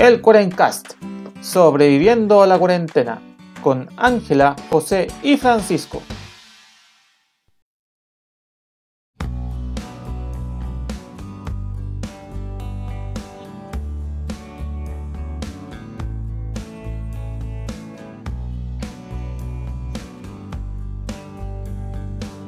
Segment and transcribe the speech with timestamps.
[0.00, 0.94] el Cuarencast,
[1.42, 3.20] sobreviviendo a la cuarentena,
[3.62, 6.00] con Ángela, José y Francisco.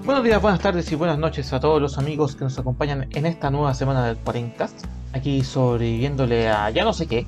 [0.06, 3.26] Buenos días, buenas tardes y buenas noches a todos los amigos que nos acompañan en
[3.26, 4.86] esta nueva semana del Cuarencast.
[5.12, 7.26] Aquí sobreviviéndole a ya no sé qué.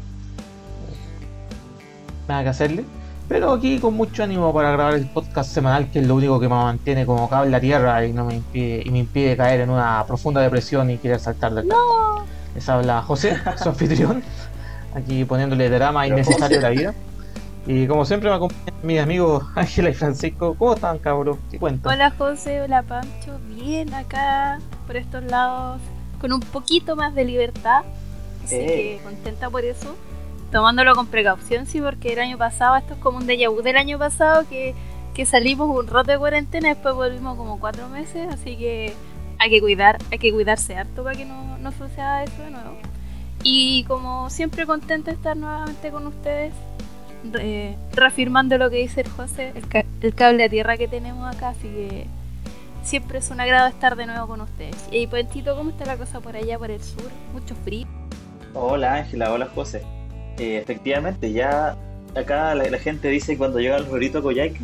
[2.28, 2.84] Nada que hacerle.
[3.28, 6.48] Pero aquí con mucho ánimo para grabar el podcast semanal, que es lo único que
[6.48, 9.70] me mantiene como cable a tierra y no me impide, y me impide caer en
[9.70, 12.24] una profunda depresión y querer saltar del No.
[12.54, 14.22] Les habla José, su anfitrión,
[14.94, 16.94] aquí poniéndole drama innecesario a la vida.
[17.66, 20.54] Y como siempre me acompañan mis amigos Ángela y Francisco.
[20.58, 21.38] ¿Cómo están, cabros?
[21.50, 21.94] ¿Qué cuentan?
[21.94, 25.80] Hola José, hola Pancho, bien acá por estos lados,
[26.20, 27.84] con un poquito más de libertad,
[28.44, 28.98] así Eh.
[28.98, 29.96] que contenta por eso,
[30.54, 33.76] tomándolo con precaución, sí, porque el año pasado, esto es como un déjà vu del
[33.76, 34.72] año pasado, que,
[35.12, 38.94] que salimos un rato de cuarentena, después volvimos como cuatro meses, así que
[39.40, 42.76] hay que cuidar, hay que cuidarse harto para que no, no suceda eso de nuevo.
[43.42, 46.52] Y como siempre contenta de estar nuevamente con ustedes,
[47.32, 51.34] re- reafirmando lo que dice el José, el, ca- el cable a tierra que tenemos
[51.34, 52.06] acá, así que
[52.84, 54.76] siempre es un agrado estar de nuevo con ustedes.
[54.92, 57.10] Y Puentito, ¿cómo está la cosa por allá, por el sur?
[57.32, 57.88] Mucho frío.
[58.54, 59.82] Hola Ángela, hola José.
[60.38, 61.76] Eh, efectivamente, ya
[62.16, 64.60] acá la, la gente dice que cuando llegan los loritos a Coyhaique,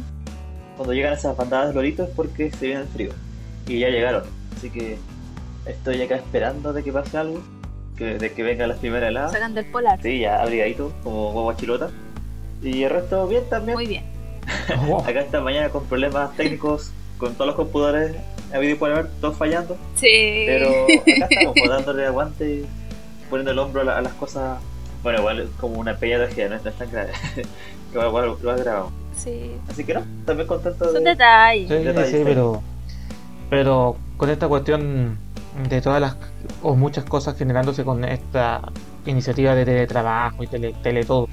[0.77, 3.10] cuando llegan esas bandadas de loritos es porque se viene el frío.
[3.66, 4.22] Y ya llegaron.
[4.56, 4.96] Así que
[5.66, 7.40] estoy acá esperando de que pase algo,
[7.96, 9.32] que, de que vengan las primeras heladas.
[9.32, 10.00] Sacando el polar.
[10.02, 11.90] Sí, ya abrigadito, como guagua chilota.
[12.62, 13.77] Y el resto bien también.
[13.77, 14.05] Muy bien.
[14.88, 18.16] Oh, Acá esta mañana con problemas técnicos, con todos los computadores
[18.52, 19.77] a video y por haber, todos fallando.
[19.94, 20.44] Sí.
[20.46, 22.66] Pero acá estamos pues, dándole aguante y
[23.28, 24.58] poniendo el hombro a, la- a las cosas.
[25.02, 27.12] Bueno, igual es como una pequeña tragedia, no es, no es tan grave.
[27.92, 28.90] igual, igual lo has grabado.
[29.16, 29.52] Sí.
[29.68, 31.11] Así que no, también contento Son de.
[31.11, 31.68] detalles.
[31.68, 32.22] Sí, Detalles, sí, sí.
[32.24, 32.62] pero,
[33.48, 35.18] pero con esta cuestión
[35.68, 36.16] de todas las
[36.62, 38.60] o muchas cosas generándose con esta
[39.06, 41.28] iniciativa de teletrabajo y tele, tele todo.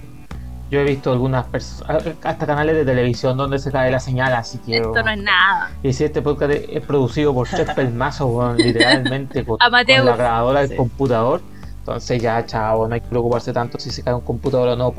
[0.70, 4.58] Yo he visto algunas personas, hasta canales de televisión donde se cae la señal, así
[4.58, 4.78] que...
[4.78, 5.72] Esto no es nada.
[5.82, 9.72] Y si este podcast es producido por tres pelmazos, weón, literalmente, con, con
[10.06, 10.76] la grabadora del Sí.
[10.76, 11.42] computador,
[11.88, 14.94] entonces ya, chavo, no hay que preocuparse tanto si se cae un computador o no.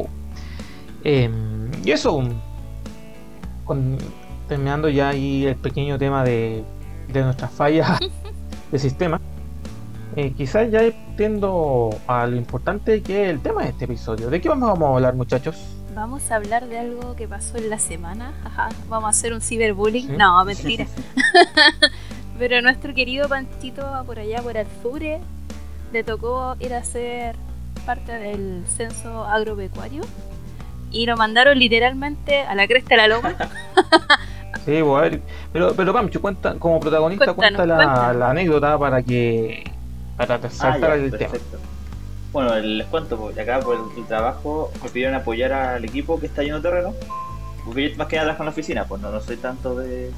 [1.05, 2.31] Em, y eso, um,
[3.65, 3.99] con-
[4.49, 6.65] terminando ya ahí el pequeño tema de,
[7.13, 7.99] de nuestras fallas
[8.73, 9.21] de sistema,
[10.17, 14.31] eh, quizás ya entiendo a lo importante que es el tema de este episodio.
[14.31, 15.57] ¿De qué vamos a hablar, muchachos?
[15.95, 18.33] Vamos a hablar de algo que pasó en la semana.
[18.45, 18.71] Ajá.
[18.89, 20.07] Vamos a hacer un ciberbullying.
[20.07, 20.17] Sí.
[20.17, 20.87] No, mentira.
[22.39, 25.21] Pero nuestro querido Panchito va por allá, por Alzure,
[25.93, 27.37] le tocó ir a ser
[27.87, 30.03] parte del censo agropecuario
[30.91, 33.35] y lo mandaron literalmente a la cresta de la loma.
[34.65, 35.23] Sí, pues, a ver,
[35.53, 39.65] pero, pero Pamcho, cuenta, como protagonista, Cuéntanos, cuenta la, la anécdota para que
[40.17, 41.31] para Ah, saltar ya, el tema.
[41.33, 41.59] perfecto.
[42.33, 46.27] Bueno, les cuento, pues, acá por el, el trabajo me pidieron apoyar al equipo que
[46.27, 46.95] está lleno de terreno.
[47.65, 50.11] Porque yo más que nada trabajo en la oficina, pues no, no soy tanto de,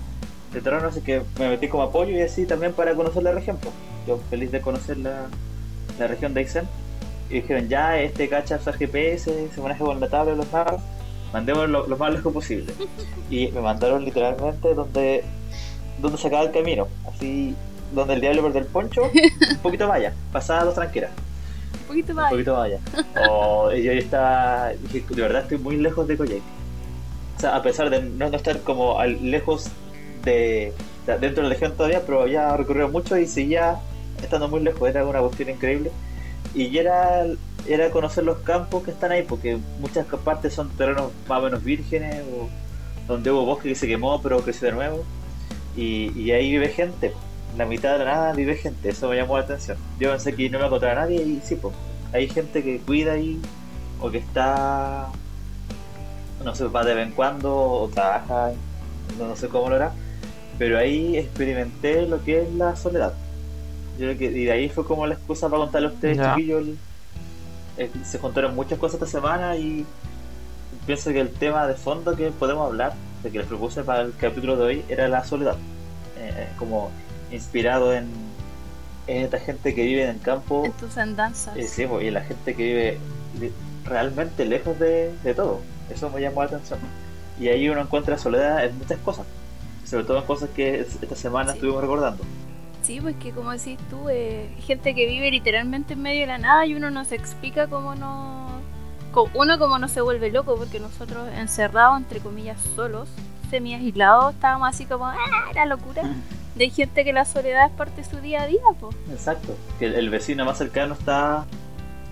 [0.52, 3.56] de terreno, así que me metí como apoyo y así también para conocer la región.
[3.58, 3.74] Pues.
[4.06, 5.26] Yo feliz de conocer la,
[6.00, 6.64] la región de Aysén.
[7.28, 10.82] Y dijeron, ya, este cacha usar GPS, se maneja con la tabla de los mapas,
[11.32, 12.72] mandemos lo, lo más lejos posible.
[13.30, 15.22] Y me mandaron literalmente donde,
[16.00, 17.54] donde se acaba el camino, así
[17.94, 21.10] donde el diablo perdió el poncho, un poquito allá, pasada dos tranqueras.
[21.82, 22.32] Un poquito Un más
[22.64, 22.78] allá.
[23.28, 24.68] Oh, y yo estaba.
[24.92, 26.42] Dije, de verdad estoy muy lejos de Coyhaique.
[27.36, 29.68] O sea, a pesar de no, no estar como al- lejos
[30.24, 30.72] de.
[31.06, 33.80] dentro de la región todavía, pero ya recorrido mucho y seguía
[34.22, 34.88] estando muy lejos.
[34.88, 35.90] Era una cuestión increíble.
[36.54, 37.26] Y era,
[37.66, 41.62] era conocer los campos que están ahí, porque muchas partes son terrenos más o menos
[41.62, 42.22] vírgenes,
[43.06, 45.04] donde hubo bosque que se quemó, pero creció de nuevo.
[45.76, 47.12] Y, y ahí vive gente.
[47.56, 49.76] La mitad de la nada vive gente, eso me llamó la atención.
[49.98, 51.74] Yo pensé que no me encontraba nadie y sí, pues
[52.12, 53.40] hay gente que cuida ahí
[54.00, 55.08] o que está
[56.44, 58.52] no sé va de vez en cuando o trabaja
[59.18, 59.92] no, no sé cómo lo hará
[60.58, 63.12] pero ahí experimenté lo que es la soledad
[64.00, 66.34] yo creo que y de ahí fue como la excusa para contarle a ustedes Ya.
[66.34, 66.66] chiquillos
[68.04, 69.86] se contaron muchas cosas esta semana y
[70.86, 72.92] pienso que el tema de fondo que podemos hablar
[73.22, 75.56] de que les propuse para el capítulo de hoy era la soledad
[76.18, 76.90] Eh, como
[77.32, 78.06] inspirado en,
[79.06, 81.56] en esta gente que vive en el campo En tus andanzas.
[81.56, 82.98] eh, sí, pues, y la gente que
[83.34, 83.50] vive
[83.86, 85.60] realmente lejos de, de todo.
[85.88, 86.78] Eso me llamó la atención.
[87.40, 89.24] Y ahí uno encuentra soledad en muchas cosas.
[89.86, 91.56] Sobre todo en cosas que es- esta semana Sí.
[91.58, 92.22] estuvimos recordando.
[92.82, 96.38] Sí, pues que como decís tú, eh, gente que vive literalmente en medio de la
[96.38, 98.48] nada y uno no se explica cómo no,
[99.34, 103.08] uno como no se vuelve loco, porque nosotros encerrados, entre comillas, solos,
[103.50, 105.16] semi aislados, estábamos así como, ¡ah,
[105.54, 106.02] la locura!
[106.54, 108.94] De gente que la soledad es parte de su día a día, pues.
[109.10, 109.56] Exacto.
[109.78, 111.46] Que el, vecino más cercano está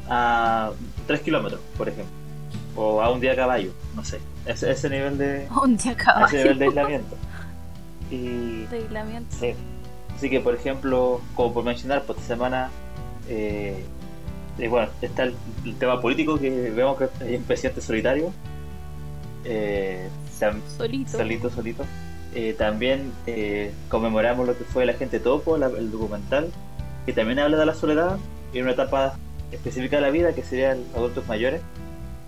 [0.09, 0.71] a
[1.07, 2.15] 3 kilómetros, por ejemplo.
[2.77, 4.21] O a un día a caballo, no sé.
[4.47, 5.49] Ese, ese nivel de.
[5.63, 6.27] Un día a caballo.
[6.27, 7.17] Ese nivel de aislamiento.
[8.11, 8.65] Y.
[8.67, 9.37] De aislamiento.
[9.39, 9.55] Sí.
[10.19, 12.71] Así que, por ejemplo, como por mencionar, por esta semana.
[13.29, 13.85] Eh,
[14.69, 15.37] bueno, está el,
[15.79, 18.33] tema político que vemos que hay un presidente solitario.
[19.45, 20.09] Eh,
[20.77, 21.17] solito.
[21.17, 21.85] Solito, solito.
[22.35, 26.51] Eh, también eh, conmemoramos lo que fue la gente Topo, el documental,
[27.07, 28.19] que también habla de la soledad
[28.53, 29.17] en una etapa
[29.53, 31.63] específica de la vida, que serían adultos mayores.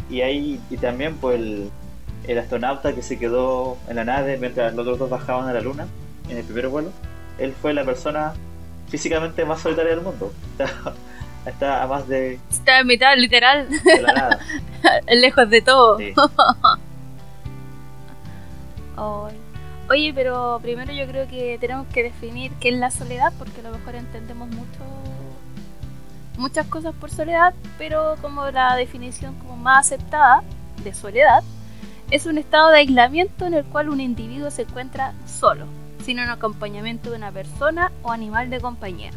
[0.09, 4.83] Y ahí y también pues el, astronauta que se quedó en la nave mientras los
[4.83, 5.89] otros dos bajaban a la luna
[6.29, 6.93] en el primer vuelo.
[7.41, 8.35] Él fue la persona
[8.89, 10.33] físicamente más solitaria del mundo.
[11.47, 12.39] Está a más de.
[12.51, 13.69] Está en mitad, literal.
[13.69, 14.39] De la nada.
[15.09, 15.99] Lejos de todo.
[19.91, 23.65] Oye, pero primero yo creo que tenemos que definir qué es la soledad, porque a
[23.65, 24.85] lo mejor entendemos mucho
[26.37, 30.43] muchas cosas por soledad, pero como la definición como más aceptada
[30.85, 31.43] de soledad
[32.11, 35.67] es un estado de aislamiento en el cual un individuo se encuentra solo,
[36.03, 39.11] sin un acompañamiento de una persona o animal de compañía.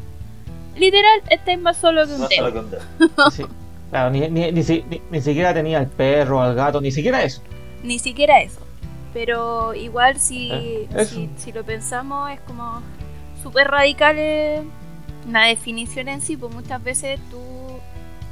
[0.75, 3.47] Literal, estáis más solo que un dedo.
[3.89, 7.43] Claro, ni, ni, ni, siquiera tenía el perro, al gato, ni siquiera eso.
[7.83, 8.59] Ni siquiera eso.
[9.13, 12.81] Pero igual si, eh, si, lo pensamos es como
[13.43, 14.15] súper radical
[15.31, 17.39] la definición en sí, pues muchas veces tú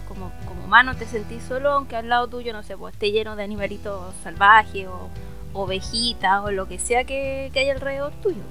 [0.08, 3.36] como, como humano te sentís solo aunque al lado tuyo, no sé, pues esté lleno
[3.36, 5.10] de animalitos salvajes o
[5.54, 8.42] ovejitas o lo que sea que, que hay alrededor tuyo.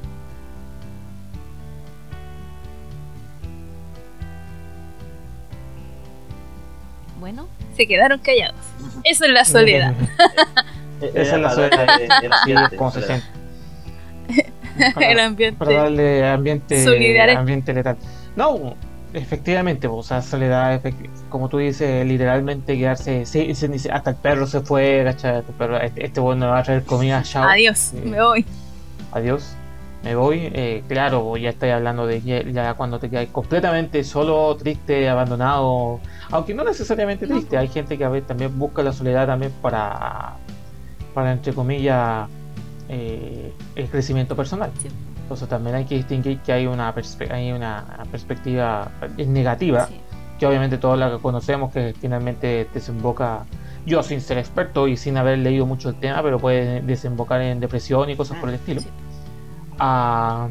[7.19, 8.61] Bueno, se quedaron callados.
[9.05, 9.94] Eso es la soledad.
[11.14, 11.87] Esa es la soledad.
[12.70, 13.26] de ¿Cómo se siente?
[15.00, 15.58] el ambiente.
[15.58, 16.85] Para darle ambiente,
[17.37, 17.97] ambiente letal.
[18.37, 18.75] No,
[19.15, 20.81] efectivamente, o sea, soledad,
[21.29, 23.27] como tú dices, literalmente quedarse.
[23.27, 23.53] Sí,
[23.91, 25.43] hasta el perro se fue, ¿cachai?
[25.83, 27.49] este, este bueno va a traer comida, chao.
[27.49, 28.45] Adiós, me voy.
[29.12, 29.57] Adiós
[30.03, 35.09] me voy, eh, claro, ya estoy hablando de ya cuando te quedas completamente solo, triste,
[35.09, 39.53] abandonado, aunque no necesariamente triste, hay gente que a veces también busca la soledad también
[39.61, 40.37] para,
[41.12, 42.29] para entre comillas,
[42.89, 44.71] eh, el crecimiento personal.
[45.31, 46.93] Entonces también hay que distinguir que hay una,
[47.31, 49.88] hay una perspectiva negativa,
[50.41, 53.44] que obviamente todos la conocemos, que finalmente desemboca,
[53.87, 57.61] yo sin ser experto y sin haber leído mucho el tema, pero puede desembocar en
[57.61, 58.81] depresión y cosas por el estilo.
[59.79, 60.49] a,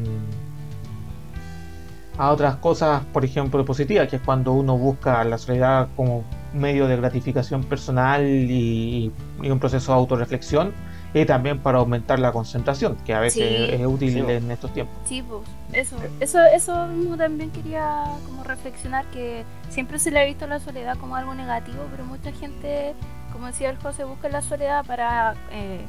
[2.18, 6.24] otras cosas, por ejemplo, positivas, que es cuando uno busca la soledad como
[6.54, 9.12] medio de gratificación personal y,
[9.42, 10.72] un proceso de autorreflexión,
[11.12, 14.96] y también para aumentar la concentración, que a veces es útil en estos tiempos.
[15.06, 15.42] Sí, pues,
[15.72, 20.60] eso, eso, eso mismo también quería como reflexionar, que siempre se le ha visto la
[20.60, 22.94] soledad como algo negativo, pero mucha gente,
[23.32, 25.34] como decía el José, busca la soledad para...
[25.52, 25.80] Eh,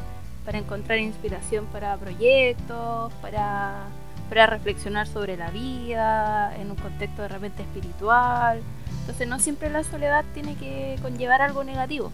[0.45, 3.83] para encontrar inspiración para proyectos, para,
[4.29, 8.61] para reflexionar sobre la vida, en un contexto de repente espiritual.
[9.01, 12.11] Entonces no siempre la soledad tiene que conllevar algo negativo.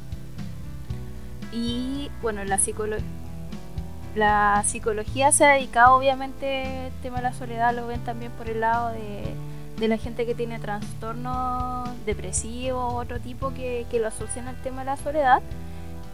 [1.52, 2.60] Y bueno, la,
[4.16, 8.50] la psicología se ha dedicado obviamente al tema de la soledad, lo ven también por
[8.50, 9.24] el lado de,
[9.80, 14.62] de la gente que tiene trastornos depresivos o otro tipo que, que lo asocian al
[14.62, 15.42] tema de la soledad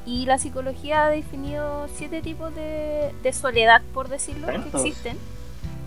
[0.05, 5.17] y la psicología ha definido siete tipos de, soledad, por decirlo, que existen.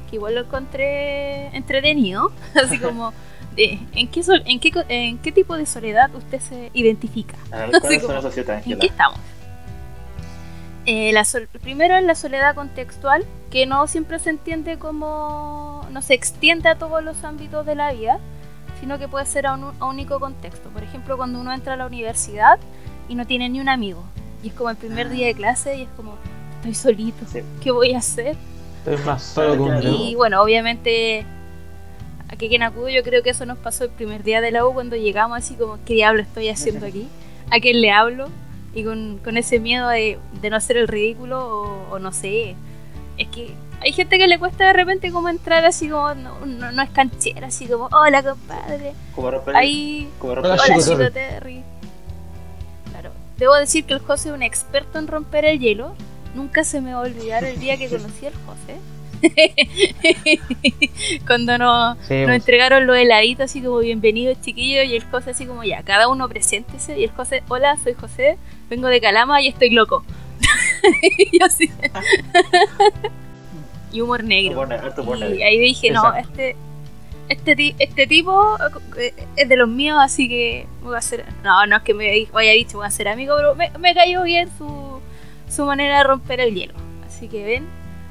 [0.09, 2.33] Que igual lo encontré entretenido.
[2.55, 3.13] Así como,
[3.55, 7.37] de, ¿en, qué en, qué, ¿en qué tipo de soledad usted se identifica?
[7.53, 9.19] ¿En qué estamos?
[10.87, 11.27] Eh, la
[11.61, 15.85] primero es la soledad contextual, que no siempre se entiende como.
[15.91, 18.21] no se extiende a todos los ámbitos de la vida,
[18.81, 20.69] sino que puede ser a un único contexto.
[20.71, 22.61] Por ejemplo, cuando uno entra a la universidad
[23.09, 24.05] y no tiene ni un amigo.
[24.45, 26.17] Y es como el primer día de clase y es como,
[26.59, 27.27] estoy solito,
[27.63, 28.37] ¿qué voy a hacer?
[28.79, 31.25] Estoy más solo Y bueno, obviamente,
[32.29, 34.65] a que quien acudo, yo creo que eso nos pasó el primer día de la
[34.65, 37.09] U cuando llegamos así como, ¿qué diablo estoy haciendo aquí?
[37.51, 38.29] ¿A quién le hablo?
[38.77, 42.55] Y con, con ese miedo de, de, no hacer el ridículo o, no sé.
[43.19, 46.83] Es que hay gente que le cuesta de repente como entrar así como, no, no,
[46.83, 48.93] es canchera, así como, hola compadre.
[49.15, 51.65] Como Ahí, hola Chico Terry.
[53.39, 55.95] Debo decir que el José es un experto en romper el hielo.
[56.35, 58.79] Nunca se me va a olvidar el día que conocí al José.
[61.27, 62.37] Cuando nos, Sí, nos pues.
[62.37, 66.29] entregaron los heladitos, así como bienvenidos chiquillos, y el José así como ya, cada uno
[66.29, 70.05] preséntese, y el José, hola, soy José, vengo de Calama y estoy loco.
[71.33, 71.71] y así.
[73.93, 74.53] y humor negro.
[74.53, 76.57] Humor negro, Y ahí dije, no, este,
[77.29, 78.57] este, este tipo
[78.97, 81.25] eh, es de los míos, así que voy a hacer...
[81.43, 84.23] No, no es que me haya dicho voy a ser amigo, pero me, me cayó
[84.23, 85.01] bien su,
[85.49, 86.75] su manera de romper el hielo.
[87.07, 87.67] Así que ven,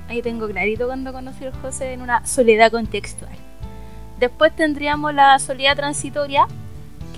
[0.09, 3.31] ahí tengo clarito cuando conocí al José en una soledad contextual.
[4.19, 6.47] Después tendríamos la soledad transitoria,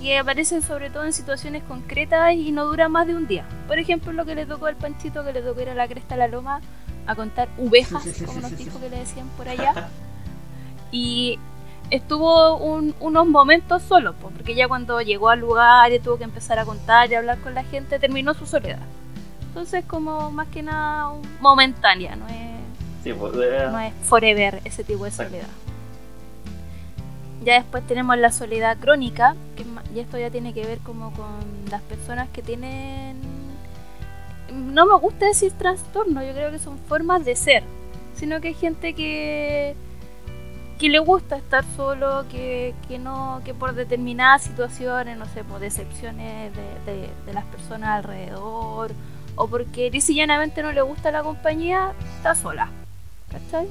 [0.00, 3.44] que aparece sobre todo en situaciones concretas y no dura más de un día.
[3.66, 6.14] Por ejemplo, lo que le tocó al Panchito, que le tocó ir a la cresta
[6.14, 6.60] de la loma
[7.06, 9.88] a contar ovejas, como nos dijo que le decían por allá.
[10.90, 11.38] Y
[11.90, 16.24] estuvo un- unos momentos solo, pues, porque ya cuando llegó al lugar y tuvo que
[16.24, 18.78] empezar a contar y hablar con la gente, terminó su soledad.
[19.48, 22.57] Entonces, como más que nada momentánea, no es
[23.04, 25.32] Sí, pues, no es forever ese tipo de Exacto.
[25.32, 25.48] soledad.
[27.44, 31.12] Ya después tenemos la soledad crónica, que es y esto ya tiene que ver como
[31.12, 31.26] con
[31.70, 33.16] las personas que tienen...
[34.52, 37.62] No me gusta decir trastorno, yo creo que son formas de ser,
[38.16, 39.74] sino que hay gente que
[40.78, 45.58] que le gusta estar solo, que, que no, que por determinadas situaciones, no sé, por
[45.58, 48.92] decepciones de, de- de las personas alrededor,
[49.34, 52.70] o porque llanamente no le gusta la compañía, está sola.
[53.30, 53.68] ¿Cachai?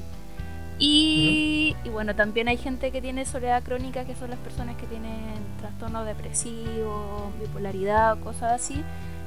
[0.79, 4.85] Y, y bueno, también hay gente que tiene soledad crónica, que son las personas que
[4.85, 8.83] tienen trastorno depresivo, bipolaridad, cosas así,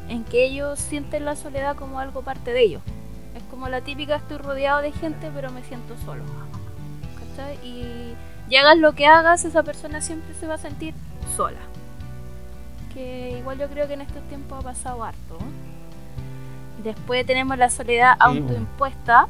[0.09, 2.83] en que ellos sienten la soledad como algo parte de ellos.
[3.37, 6.23] Es como la típica, estoy rodeado de gente, pero me siento solo.
[7.19, 7.57] ¿Cachai?
[7.67, 8.15] Y,
[8.49, 10.95] y hagas lo que hagas, esa persona siempre se va a sentir
[11.37, 11.61] sola.
[12.95, 15.39] Que igual yo creo que en estos tiempos ha pasado harto.
[16.83, 19.27] Después tenemos la soledad autoimpuesta,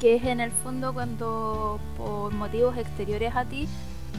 [0.00, 3.68] que es en el fondo cuando por motivos exteriores a ti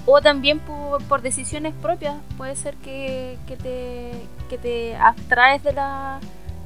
[0.05, 6.19] o también por, decisiones propias puede ser que, que te, que abstraes de la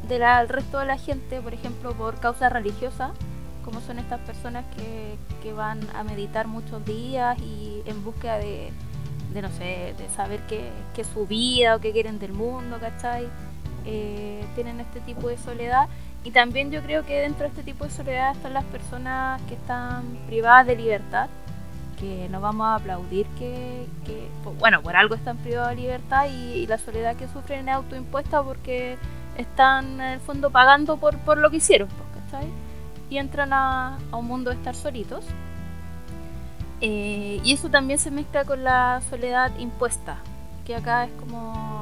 [0.07, 3.11] del resto de la gente, por ejemplo por causas religiosas,
[3.63, 8.71] como son estas personas que, que van a meditar muchos días y en búsqueda de,
[9.33, 13.27] de no sé, de saber qué es su vida o qué quieren del mundo, ¿cachai?
[13.85, 15.87] Eh, tienen este tipo de soledad
[16.23, 19.55] y también yo creo que dentro de este tipo de soledad están las personas que
[19.55, 21.27] están privadas de libertad,
[21.99, 26.65] que no vamos a aplaudir que, que- bueno, por algo están privadas de libertad y,
[26.67, 28.97] la soledad que sufren es autoimpuesta porque
[29.37, 31.89] están en el fondo pagando por, por lo que hicieron,
[32.31, 32.47] ¿cachai?
[33.09, 35.25] Y entran a, a un mundo de estar solitos.
[36.81, 40.17] Eh, y eso también se mezcla con la soledad impuesta,
[40.65, 41.72] que acá es como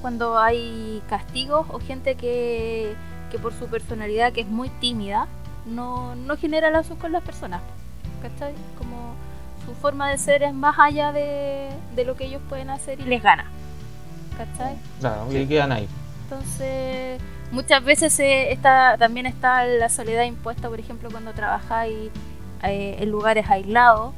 [0.00, 2.94] cuando hay castigos o gente que,
[3.30, 5.26] que por su personalidad, que es muy tímida,
[5.66, 7.60] no, no genera lazos con las personas.
[8.22, 8.54] ¿Cachai?
[8.76, 9.14] Como
[9.64, 13.04] su forma de ser es más allá de, de lo que ellos pueden hacer y
[13.04, 13.44] les gana.
[14.36, 14.76] ¿Cachai?
[15.00, 15.88] Claro, y quedan ahí.
[16.24, 22.10] Entonces, muchas veces se está, también está la soledad impuesta, por ejemplo, cuando trabajáis
[22.62, 24.14] eh, en lugares aislados.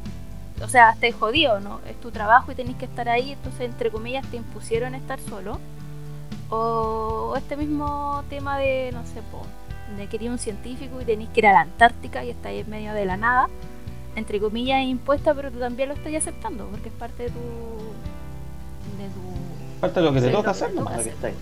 [0.63, 1.81] O sea, estáis jodido, ¿no?
[1.89, 5.59] Es tu trabajo y tenéis que estar ahí, entonces, entre comillas, te impusieron estar solo.
[6.51, 9.43] O este mismo tema de, no sé, po,
[9.97, 12.71] de que eres un científico y tenéis que ir a la Antártica y estáis en
[12.71, 13.49] medio de la nada.
[14.17, 17.39] Entre comillas, es impuesta, pero tú también lo estás aceptando, porque es parte de tu.
[17.39, 21.05] de tu Parte de lo que te toca hacer, nomás.
[21.05, 21.35] Que.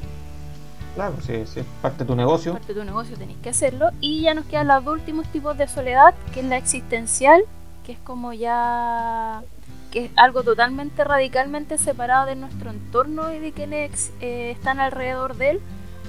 [0.95, 2.53] Claro, sí, sí, es parte de tu negocio.
[2.53, 3.91] parte de tu negocio tenéis que hacerlo.
[4.01, 7.43] Y ya nos quedan los últimos tipos de soledad, que es la existencial,
[7.89, 9.43] que es como ya
[9.91, 15.37] que es algo totalmente radicalmente separado de nuestro entorno y de quienes eh, están alrededor
[15.37, 15.61] de él,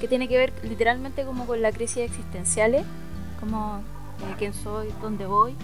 [0.02, 2.84] que tiene que ver literalmente como con la crisis existenciales,
[3.40, 5.56] como eh, quién soy, dónde voy.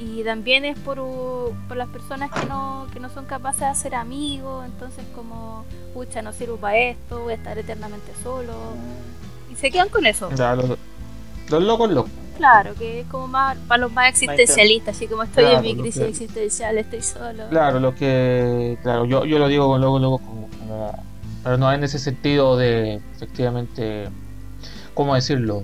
[0.00, 3.66] Y también es por, u- por las personas que no, que no son capaces de
[3.66, 8.54] hacer amigos, entonces como, pucha, no sirvo para esto, voy a estar eternamente solo.
[9.52, 10.28] Y se quedan con eso.
[10.34, 10.76] Ya, los,
[11.48, 12.10] los locos locos.
[12.36, 15.76] Claro, que es como más para los más existencialistas, así como estoy Claro, en mi
[15.76, 17.48] crisis que- existencial, estoy solo.
[17.50, 18.76] Claro, lo que.
[18.82, 20.48] Claro, yo, yo lo digo con locos locos como.
[21.44, 24.08] Pero no en ese sentido de, efectivamente.
[24.94, 25.62] ¿Cómo decirlo?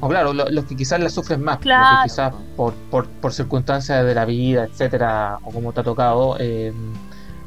[0.00, 2.38] O claro, lo- los que quizás la sufren más, los Claro, que quizás po.
[2.56, 6.72] por, por, por circunstancias de la vida, etcétera, o como te ha tocado, eh,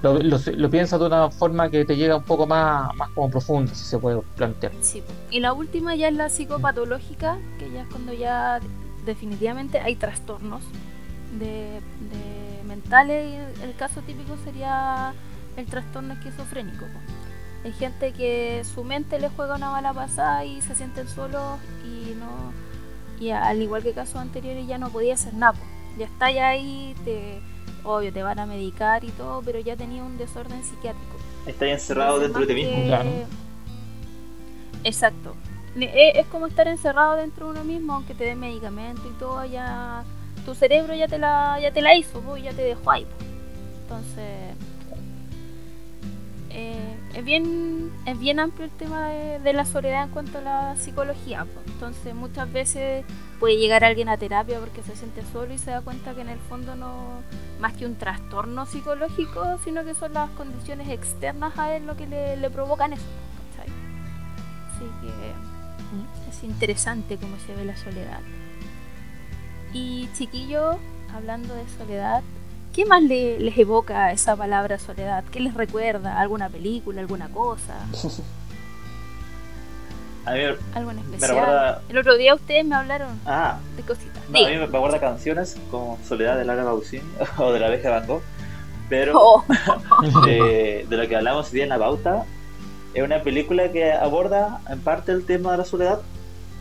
[0.01, 3.73] lo, lo, piensas de una forma que te llega un poco más, más como profunda,
[3.73, 4.71] si se puede plantear.
[4.81, 5.03] Sí.
[5.31, 8.59] Y la última ya es la psicopatológica, que ya es cuando ya
[9.05, 10.63] definitivamente hay trastornos
[11.39, 11.79] de,
[12.67, 13.41] mentales.
[13.61, 15.13] El caso típico sería
[15.57, 16.85] el trastorno esquizofrénico.
[17.63, 22.13] Hay gente que su mente le juega una mala pasada y se sienten solos y
[22.13, 22.53] no,
[23.19, 25.57] y al igual que casos anteriores ya no podía hacer nada.
[25.97, 27.41] Ya está ya ahí, te,
[27.85, 31.15] obvio, te van a medicar y todo, pero ya tenía un desorden psiquiátrico.
[31.45, 32.75] Estás encerrado dentro de ti mismo.
[32.75, 33.09] que- Claro.
[34.83, 35.35] Exacto.
[35.75, 39.43] Le- Es, como estar encerrado dentro de uno mismo, aunque te den medicamento y todo,
[39.45, 40.03] ya
[40.45, 43.03] tu cerebro ya te la, ya te la hizo, y ya te dejó ahí.
[43.05, 43.25] po.
[43.83, 44.55] Entonces,
[46.51, 47.74] eh, es bien
[48.05, 51.45] es bien amplio el tema de, de la soledad en cuanto a la psicología.
[51.65, 53.03] Entonces, muchas veces
[53.39, 56.29] puede llegar alguien a terapia porque se siente solo y se da cuenta que en
[56.29, 57.21] el fondo no
[57.59, 62.07] más que un trastorno psicológico, sino que son las condiciones externas a él lo que
[62.07, 63.03] le, le provocan eso.
[63.57, 63.73] ¿cachai?
[64.75, 68.21] Así que es interesante cómo se ve la soledad.
[69.73, 70.77] Y chiquillo,
[71.13, 72.23] hablando de soledad,
[72.75, 75.23] ¿qué más le- les evoca esa palabra soledad?
[75.31, 76.19] ¿Qué les recuerda?
[76.19, 76.99] ¿Alguna película?
[77.01, 77.73] ¿Alguna cosa?
[80.25, 80.39] A mí,
[80.73, 81.35] ¿Algo en Me especial?
[81.37, 84.23] recuerda- El otro día ustedes me hablaron ah, de cositas.
[84.29, 87.03] no, a mí me acuerda canciones como Soledad de Lara Pausini
[87.37, 88.21] o de la abeja Van Gogh,
[88.89, 89.43] pero Oh,
[90.25, 92.25] de, de lo que hablamos hoy día en la pauta
[92.95, 95.99] es una película que aborda en parte el tema de la soledad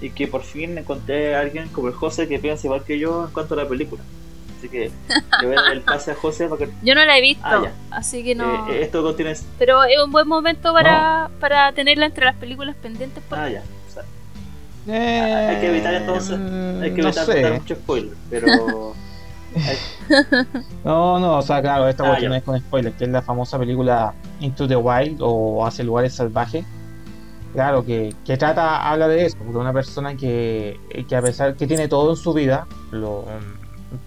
[0.02, 3.24] y que por fin encontré a alguien como el José que piensa igual que yo
[3.26, 4.02] en cuanto a la película.
[4.64, 4.90] Así que
[5.42, 7.42] le voy a dar el pase a José para que yo no la he visto,
[7.44, 8.66] Ah, así que no.
[8.70, 9.34] eh, esto contiene...
[9.58, 13.22] Pero es un buen momento para, para tenerla entre las películas pendientes.
[13.28, 13.62] porque- Ah, ya.
[13.88, 14.02] O sea,
[14.88, 16.38] Eh, hay que evitar entonces...
[16.80, 17.50] Hay que no evitar sé.
[17.50, 18.94] mucho spoiler, pero...
[20.84, 22.38] No, no, o sea, claro, esta Ah, cuestión ya.
[22.38, 26.64] es con spoiler, que es la famosa película Into the Wild o Hacia lugares salvajes.
[27.52, 31.66] Claro, que, que trata, habla de eso, de una persona que, que a pesar que
[31.68, 33.24] tiene todo en su vida, lo,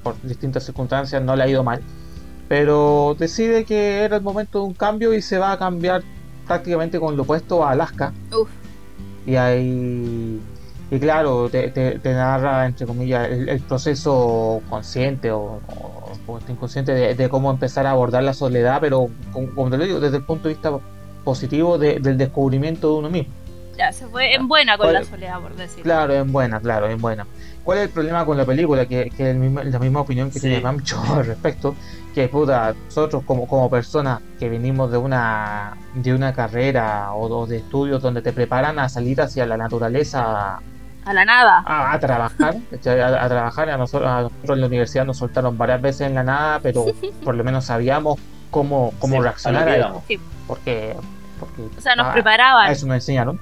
[0.04, 1.82] por distintas circunstancias no le ha ido mal,
[2.48, 6.02] pero decide que era el momento de un cambio y se va a cambiar
[6.48, 8.14] prácticamente con lo opuesto a Alaska.
[8.32, 8.50] Uf.
[9.26, 10.40] Y ahí.
[10.90, 16.40] Y claro, te, te- te narra, entre comillas, el, el proceso consciente o, o- o
[16.48, 20.00] inconsciente de, de cómo empezar a abordar la soledad, pero como, como te lo digo,
[20.00, 20.72] desde el punto de vista
[21.26, 23.34] positivo de- del descubrimiento de uno mismo.
[23.78, 25.84] Ya, se fue en buena con ¿Cuál- la soledad, por decirlo.
[25.84, 27.28] Claro, en buena, claro, en buena.
[27.64, 28.86] ¿Cuál es el problema con la película?
[28.86, 30.48] Que, que el mismo- la misma opinión que Sí.
[30.48, 31.76] tiene Pancho al respecto,
[32.16, 37.46] que puta, nosotros como, como personas que venimos de una de una carrera o, o
[37.46, 40.60] de estudios donde te preparan a salir hacia la naturaleza
[41.06, 41.62] A la nada.
[41.66, 43.70] a, a trabajar, a, a trabajar.
[43.70, 46.86] A nosotros, a nosotros en la universidad nos soltaron varias veces en la nada, pero
[47.24, 48.18] por lo menos sabíamos
[48.50, 50.02] cómo, cómo Sí, reaccionar a eso.
[50.08, 50.20] Sí.
[50.48, 50.96] Porque,
[51.40, 52.70] porque O sea, nos a- preparaban.
[52.70, 53.40] a eso nos enseñaron.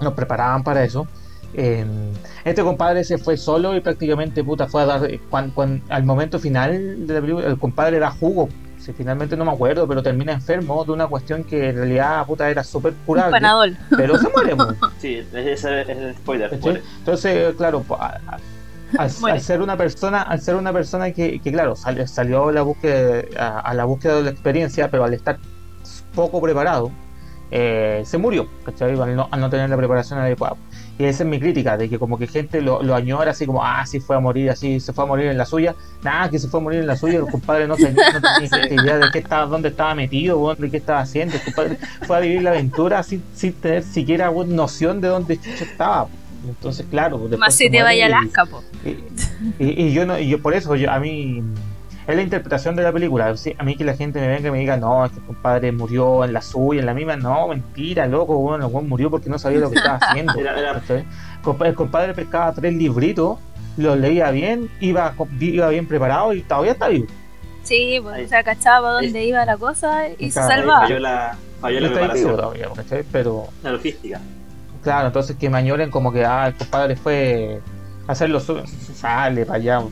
[0.00, 1.06] Nos preparaban para eso.
[1.54, 1.84] Eh,
[2.44, 5.08] este compadre se fue solo y prácticamente puta fue a dar.
[5.30, 8.48] cuan- cuan- al momento final de la película, el compadre da jugo.
[8.78, 12.48] Si finalmente no me acuerdo, pero termina enfermo de una cuestión que en realidad puta
[12.48, 13.32] era súper Un curable.
[13.32, 13.76] panadol.
[13.96, 14.54] Pero se muere.
[14.98, 16.50] Sí, ese es el spoiler.
[16.98, 18.38] Entonces, claro, po, a- a-
[18.98, 22.62] al, ser una persona, al ser una persona que, que, claro, salió, salió a la
[22.62, 25.38] búsqueda, a, a la búsqueda de la experiencia, pero al estar
[26.14, 26.90] poco preparado,
[27.50, 28.98] eh, se murió, ¿cachai?
[29.00, 30.56] Al no, al no tener la preparación adecuada.
[30.98, 33.64] Y esa es mi crítica, de que como que gente lo, lo añora así como,
[33.64, 35.74] ah, sí fue a morir, así se fue a morir en la suya.
[36.02, 38.72] Nada, que se fue a morir en la suya, el compadre no tenía, no tenía
[38.82, 41.36] idea de qué estaba, dónde estaba metido, de qué estaba haciendo.
[41.36, 46.08] El compadre fue a vivir la aventura sin, sin tener siquiera noción de dónde estaba.
[46.48, 48.46] Entonces, claro, después Más si te vaya a Alaska,
[49.58, 51.42] y- y yo no, y yo por eso, yo, a mí
[52.08, 53.36] es la interpretación de la película.
[53.36, 55.26] Sí, A mí que la gente me venga y me diga, no, es que el
[55.26, 59.28] compadre murió en la suya, en la misma, no, mentira, loco, bueno, el murió porque
[59.28, 60.32] no sabía lo que estaba haciendo.
[60.38, 60.80] Era-
[61.64, 63.38] El compadre pescaba tres libritos,
[63.76, 67.06] los leía bien, iba, iba bien preparado y todavía está vivo.
[67.62, 68.24] Sí, pues, Ahí.
[68.24, 70.80] o sea, cachaba dónde iba la cosa y se Claro, salvaba.
[70.80, 73.04] Falló la, falló la está vivo preparación, todavía, ¿cachai?
[73.12, 74.20] Pero la logística.
[74.82, 77.60] claro, entonces que me añoren como que, ah, el compadre fue
[78.06, 78.58] a hacerlo su...
[78.94, 79.82] Sale para allá.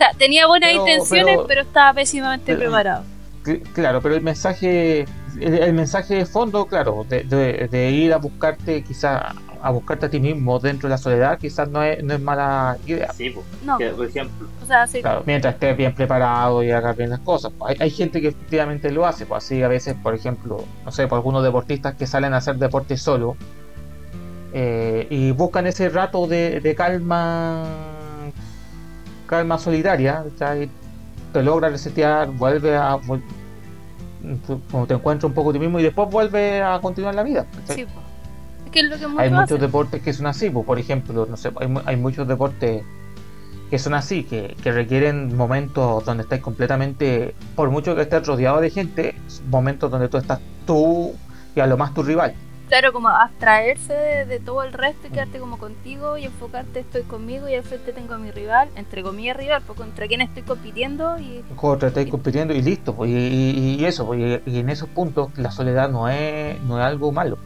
[0.00, 3.04] Sea, tenía buenas Pero- intenciones, pero, pero- estaba pésimamente pero- preparado.
[3.44, 5.00] Cl- Claro, pero el mensaje,
[5.38, 10.06] el, el mensaje de fondo, claro, de, de- de ir a buscarte, quizás a buscarte
[10.06, 13.12] a ti mismo dentro de la soledad, quizás no es, no es mala idea.
[13.12, 13.44] Sí, pues.
[13.62, 15.02] No, Que, por ejemplo, o sea, sí.
[15.02, 17.52] Claro, mientras estés bien preparado y hagas bien las cosas.
[17.66, 21.06] Hay, hay gente que efectivamente lo hace, pues así a veces, por ejemplo, no sé,
[21.08, 23.36] por algunos deportistas que salen a hacer deporte solo
[24.54, 27.64] eh, y buscan ese rato de, de calma,
[29.30, 30.68] calma solitaria, ¿cachai?
[31.32, 32.98] te logra resetear, vuelve a
[34.70, 37.46] como te encuentras un poco ti mismo y después vuelve a continuar la vida.
[37.64, 37.86] Sí.
[38.66, 39.60] Es que es lo que muchos hay muchos hacen.
[39.60, 42.82] deportes que son así, por ejemplo, no sé, hay, hay muchos deportes
[43.70, 48.60] que son así, que, que requieren momentos donde estás completamente, por mucho que estés rodeado
[48.60, 49.14] de gente,
[49.48, 51.12] momentos donde tú estás tú
[51.54, 52.34] y a lo más tu rival.
[52.70, 57.02] Claro, como abstraerse de, de todo el resto y quedarte como contigo y enfocarte estoy
[57.02, 60.44] conmigo y al frente tengo a mi rival, entre comillas rival, pues contra quién estoy
[60.44, 62.94] compitiendo y Contra estáis compitiendo y listo.
[62.94, 66.60] Pues, y, y- y eso, pues, y, y en esos puntos la soledad no es,
[66.62, 67.38] no es algo malo,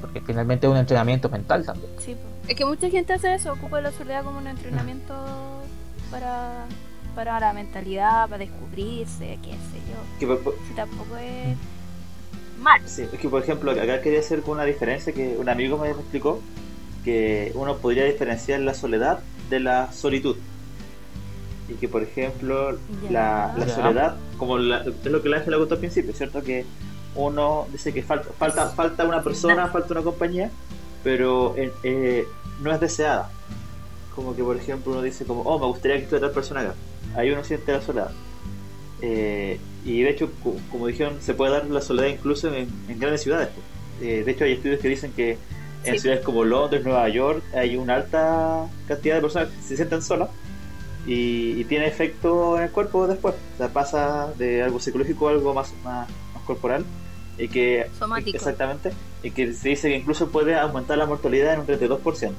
[0.00, 1.92] porque finalmente es un entrenamiento mental también.
[1.98, 2.50] sí, pues.
[2.50, 5.14] Es que mucha gente hace eso, ocupa la soledad como un entrenamiento
[6.10, 6.64] para,
[7.14, 10.18] para la mentalidad, para descubrirse, qué sé yo.
[10.18, 11.56] Que tampoco es
[12.60, 12.80] mal.
[12.86, 16.40] Sí, es que por ejemplo, acá quería hacer una diferencia que un amigo me explicó
[17.04, 20.36] que uno podría diferenciar la soledad de la solitud.
[21.68, 22.72] Y que por ejemplo,
[23.04, 23.10] Ya.
[23.10, 23.74] la, la Ya.
[23.74, 26.42] soledad, como la- es lo que la Ángela contó al principio, ¿cierto?
[26.42, 26.64] Que
[27.14, 30.50] uno dice que falta, falta, falta una persona, falta una compañía,
[31.02, 32.26] pero eh, eh,
[32.60, 33.30] no es deseada.
[34.14, 36.74] Como que por ejemplo uno dice como, oh, me gustaría que estuviera tal persona acá.
[37.16, 38.10] Ahí uno siente la soledad.
[39.02, 42.98] Eh, y de hecho, co- como dijeron, se puede dar la soledad incluso en, en
[42.98, 43.48] grandes ciudades.
[43.54, 43.66] pues.
[44.08, 45.38] Eh, de hecho, hay estudios que dicen que
[45.84, 46.00] en Sí.
[46.00, 50.28] ciudades como Londres, Nueva York, hay una alta cantidad de personas que se sienten solas
[51.06, 53.34] y, y tiene efecto en el cuerpo después.
[53.54, 56.84] O sea, pasa de algo psicológico a algo más, más, más corporal.
[57.38, 58.36] Y que, Somático.
[58.36, 58.90] Exactamente.
[59.22, 62.32] Y que se dice que incluso puede aumentar la mortalidad en un 32%.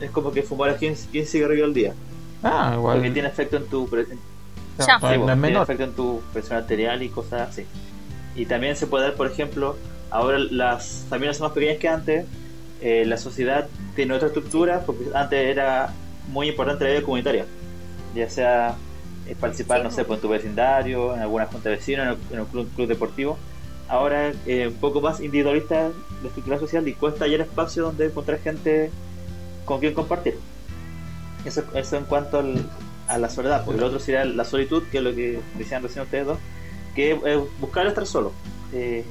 [0.00, 1.94] Es como que fumar 15, 15 cigarrillos al día.
[2.42, 2.96] Ah, igual.
[2.96, 3.88] Porque tiene efecto en tu,
[4.86, 4.98] Ya.
[4.98, 5.62] Sí, no bueno, menor.
[5.64, 7.66] efecto en tu presión arterial y cosas así.
[8.36, 9.76] Y también se puede dar, por ejemplo,
[10.10, 12.26] ahora las familias son más pequeñas que antes,
[12.80, 15.92] eh, la sociedad tiene otra estructura, porque antes era
[16.28, 17.46] muy importante la vida comunitaria,
[18.14, 18.76] ya sea
[19.26, 20.06] eh, participar, Sí, no sé, pues.
[20.06, 22.88] pues, en tu vecindario, en alguna junta de vecinos, en, el- en un club, club
[22.88, 23.36] deportivo.
[23.88, 25.90] Ahora eh, un poco más individualista
[26.22, 28.90] la estructura social y cuesta hallar espacio donde encontrar gente
[29.64, 30.38] con quien compartir.
[31.44, 32.54] Eso, eso en cuanto al,
[33.08, 36.04] a la soledad, porque el otro sería la solitud, que es lo que decían recién
[36.04, 36.38] ustedes dos,
[36.94, 38.32] que es eh, buscar estar solo.
[38.72, 39.04] Eh,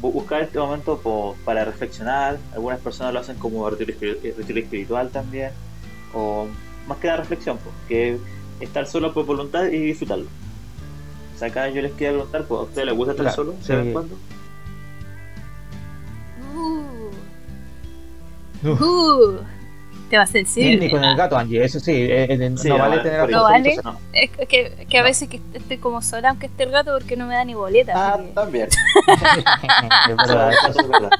[0.00, 3.94] bu- buscar este momento po- para reflexionar, algunas personas lo hacen como retiro,
[4.36, 5.50] retiro espiritual también,
[6.14, 6.46] o
[6.86, 8.20] más que la reflexión, po, que es
[8.60, 10.26] estar solo por voluntad y disfrutarlo.
[11.34, 13.52] O sea, acá yo les quería preguntar, pues, ¿a ustedes les gusta estar Claro, solo
[13.52, 13.92] de vez en sí.
[13.92, 14.14] cuando?
[16.54, 17.10] Uh,
[18.70, 18.80] Uf.
[18.82, 19.38] uh,
[20.10, 20.76] te va a Ni, sensible.
[20.76, 23.76] ni con el gato, Angie, eso sí, eh, eh, Sí, no vale tener ¿No vale?
[23.82, 23.98] no.
[24.12, 25.04] Es que- que, a No.
[25.06, 27.92] veces que estoy como sola, aunque esté el gato, porque no me da ni boleta.
[27.94, 28.68] Ah, que- también.
[30.08, 31.10] es verdad, eso es verdad.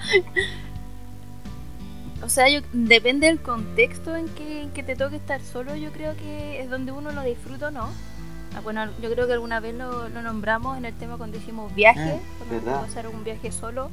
[2.23, 5.91] O sea, yo, depende del contexto en que, en que te toque estar solo, yo
[5.93, 7.89] creo que es donde uno lo disfruta o no.
[8.55, 11.75] Ah, bueno, yo creo que alguna vez lo, lo nombramos en el tema cuando hicimos
[11.75, 12.73] viaje, Ah, cuando ¿verdad?
[12.73, 13.91] vamos a hacer un viaje solo.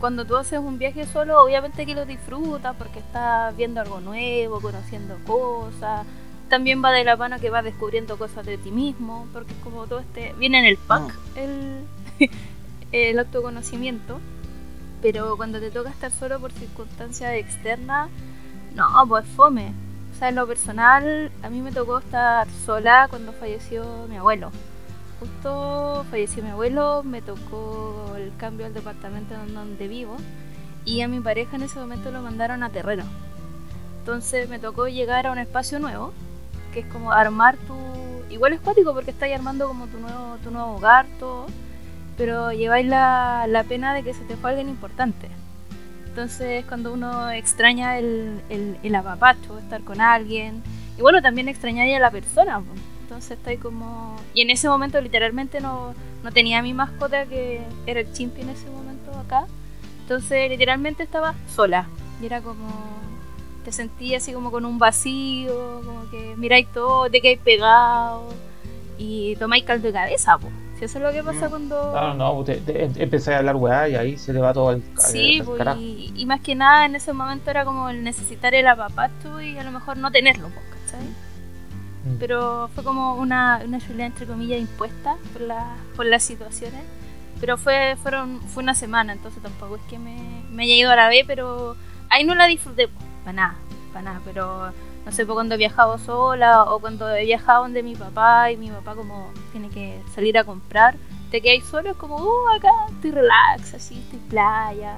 [0.00, 4.60] Cuando tú haces un viaje solo, obviamente que lo disfrutas porque estás viendo algo nuevo,
[4.60, 6.06] conociendo cosas.
[6.48, 9.86] También va de la mano que vas descubriendo cosas de ti mismo, porque es como
[9.86, 10.32] todo este...
[10.38, 11.84] Viene en el pack el,
[12.92, 14.20] el autoconocimiento.
[15.02, 18.10] Pero cuando te toca estar solo por circunstancias externas,
[18.74, 19.72] no, pues fome.
[20.14, 24.50] O sea, en lo personal, a mí me tocó estar sola cuando falleció mi abuelo.
[25.20, 30.16] Justo falleció mi abuelo, me tocó el cambio al departamento en donde vivo
[30.84, 33.04] y a mi pareja en ese momento lo mandaron a terreno.
[34.00, 36.12] Entonces me tocó llegar a un espacio nuevo,
[36.72, 37.74] que es como armar tu...
[38.30, 41.46] Igual es cuático porque estáis armando como tu nuevo, tu nuevo hogar, todo,
[42.16, 45.28] pero lleváis la, la pena de que se te fue alguien importante.
[46.06, 50.62] Entonces cuando uno extraña el, el, el apapacho, estar con alguien,
[50.98, 52.62] y bueno, también extrañaría a la persona.
[53.06, 54.16] Entonces estoy como...
[54.34, 58.40] Y en ese momento literalmente no, no tenía a mi mascota que era el chimpi
[58.40, 59.46] en ese momento acá.
[60.02, 61.86] Entonces literalmente estaba sola.
[62.20, 62.66] Y era como...
[63.64, 68.28] Te sentía así como con un vacío, como que miráis todo, te quedáis pegado
[68.98, 70.48] y tomáis caldo de cabeza, po.
[70.78, 71.50] Si eso es lo que pasa Mm.
[71.50, 71.92] cuando...
[71.92, 74.82] No, no, te, te- empecé a hablar weá y ahí se le va todo el,
[74.98, 78.54] Sí, el pues, y, y más que nada en ese momento era como el necesitar
[78.54, 81.06] el apapacho y a lo mejor no tenerlo, pues, ¿cachai?
[82.06, 82.18] Mm.
[82.18, 86.82] Pero fue como una, una chulea entre comillas impuesta por, la, por las situaciones.
[87.40, 90.96] Pero fue fueron fue una semana, entonces tampoco es que me, me haya ido a
[90.96, 91.76] la vez, pero
[92.08, 93.54] ahí no la disfruté, pues, para nada,
[93.92, 94.20] para nada.
[94.24, 94.72] Pero
[95.04, 98.56] no sé, pues cuando he viajado sola o cuando he viajado donde mi papá y
[98.56, 100.96] mi papá como tiene que salir a comprar,
[101.30, 104.96] te quedas solo, es como, uh, acá estoy relax, así, estoy playa.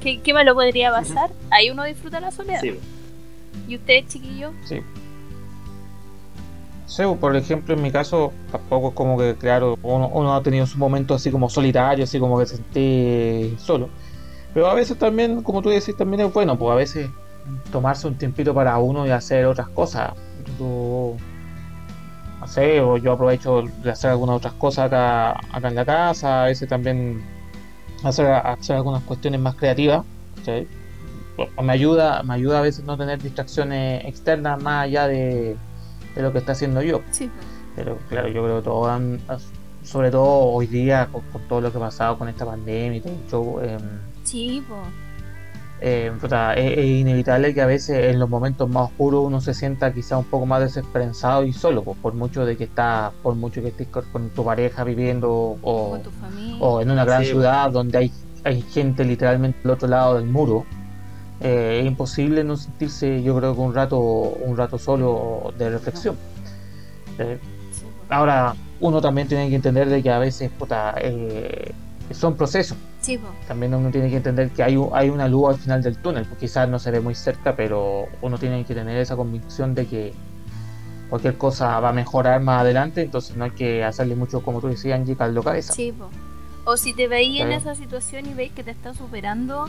[0.00, 1.30] ¿Qué, qué malo podría pasar?
[1.50, 2.60] Ahí uno disfruta la soledad.
[2.60, 2.78] Sí,
[3.66, 4.52] ¿Y usted, chiquillo?
[4.64, 4.82] Sí.
[6.86, 10.42] Sí, pues, por ejemplo, en mi caso, tampoco es como que, claro, uno, uno ha
[10.42, 13.88] tenido su momento así como solitario, así como que se sentí solo.
[14.54, 17.10] Pero a veces también, como tú decís, también es bueno, pues a veces
[17.72, 20.12] tomarse un tiempito para uno y hacer otras cosas.
[20.58, 21.16] Yo,
[22.40, 26.46] no sé, o yo aprovecho de hacer algunas otras cosas acá, en la casa, a
[26.46, 27.22] veces también
[28.04, 30.04] hacer, hacer algunas cuestiones más creativas,
[30.36, 30.68] ¿cachai?
[31.62, 35.56] Me ayuda, me ayuda a veces no tener distracciones externas más allá de,
[36.16, 37.02] de lo que está haciendo yo.
[37.10, 37.30] Sí.
[37.76, 39.20] Pero claro, yo creo que todos han,
[39.82, 43.12] sobre todo hoy día, con, todo lo que ha pasado con esta pandemia y todo
[43.12, 43.78] el show, eh,
[44.24, 44.64] Sí,
[45.80, 46.10] eh,
[46.56, 50.16] es, es inevitable que a veces en los momentos más oscuros uno se sienta quizá
[50.16, 53.68] un poco más desesperanzado y solo, pues, por mucho de que está, por mucho que
[53.68, 56.56] estés con, con tu pareja viviendo o, Con tu familia.
[56.60, 58.12] o en una gran Sí, ciudad donde hay,
[58.44, 60.64] hay gente literalmente al otro lado del muro.
[61.40, 66.16] Eh, es imposible no sentirse, yo creo que un rato, un rato solo de reflexión.
[67.18, 67.38] Eh,
[68.08, 71.72] ahora, uno también tiene que entender de que a veces puta, eh,
[72.10, 72.76] son procesos.
[73.00, 73.20] Sí.
[73.46, 76.40] También uno tiene que entender que hay, hay una luz al final del túnel, pues
[76.40, 80.12] quizás no se ve muy cerca, pero uno tiene que tener esa convicción de que
[81.08, 84.68] cualquier cosa va a mejorar más adelante, entonces no hay que hacerle mucho, como tú
[84.68, 85.72] decías, Angie, caldo cabeza.
[85.72, 86.10] Sí, po.
[86.64, 89.68] O si te veis en Está esa situación y veis que te estás superando,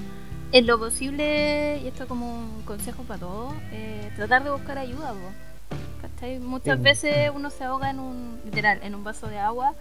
[0.52, 5.14] en lo posible, y esto como un consejo para todos, eh, tratar de buscar ayuda.
[6.42, 6.84] Muchas Sí.
[6.84, 9.74] veces uno se ahoga en un, literal, en un vaso de agua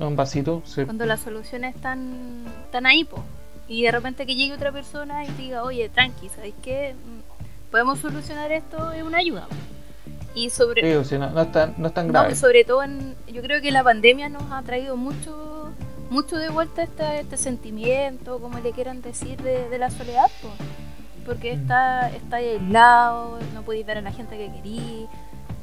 [0.00, 0.84] Un vasito, sí.
[0.84, 3.22] cuando las soluciones están, están ahí, po.
[3.68, 6.94] Y de repente que llegue otra persona y diga, oye, tranqui, ¿sabes qué?
[6.94, 9.46] Mm, Podemos solucionar esto, es una ayuda.
[9.46, 9.54] po.
[10.34, 12.34] Y sobre, Sí, o sea, no, no es tan, no es tan grave.
[12.34, 15.53] sobre todo en, yo creo que la pandemia nos ha traído mucho
[16.14, 20.48] mucho de vuelta este, este sentimiento, como le quieran decir, de, de la soledad, po.
[21.26, 21.60] porque Mm.
[21.60, 25.08] está, está aislado, no podéis ver a la gente que querís,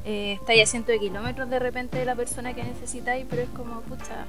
[0.04, 3.48] eh, estáis a cientos de kilómetros de repente de la persona que necesitáis, pero es
[3.50, 4.26] como, pucha,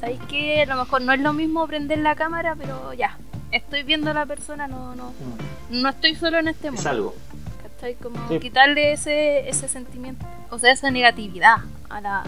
[0.00, 0.62] ¿sabéis qué?
[0.62, 3.18] A lo mejor no es lo mismo prender la cámara, pero ya,
[3.52, 5.12] estoy viendo a la persona, no, no,
[5.70, 6.90] no estoy solo en este Es mundo.
[6.90, 7.14] algo.
[7.62, 7.94] ¿cachai?
[7.94, 8.38] Como Sí.
[8.40, 11.58] quitarle ese, ese sentimiento, o sea, esa negatividad
[11.90, 12.24] a la...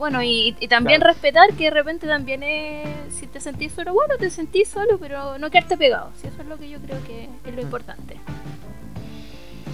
[0.00, 1.12] Bueno, y, y también Claro.
[1.12, 5.38] respetar que de repente también es, si te sentís solo, bueno, te sentís solo, pero
[5.38, 6.10] no quedarte pegado.
[6.18, 8.16] Si eso es lo que yo creo que es lo importante.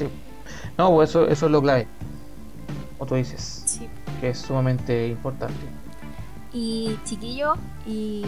[0.00, 0.08] Sí.
[0.76, 1.86] No, pues eso, eso es lo clave.
[2.98, 3.88] Como tú dices, Sí.
[4.20, 5.54] que es sumamente importante.
[6.52, 7.54] Y chiquillo,
[7.86, 8.24] y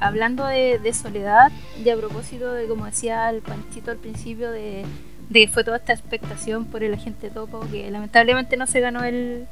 [0.00, 1.52] hablando de, de soledad,
[1.84, 4.84] y a propósito de, como decía el Panchito al principio, de,
[5.28, 9.04] de que fue toda esta expectación por el agente topo, que lamentablemente no se ganó
[9.04, 9.46] el,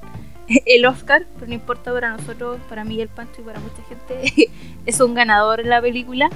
[0.66, 4.50] el Oscar, pero no importa para nosotros, para mí el Pancho y para mucha gente,
[4.86, 6.30] es un ganador en la película.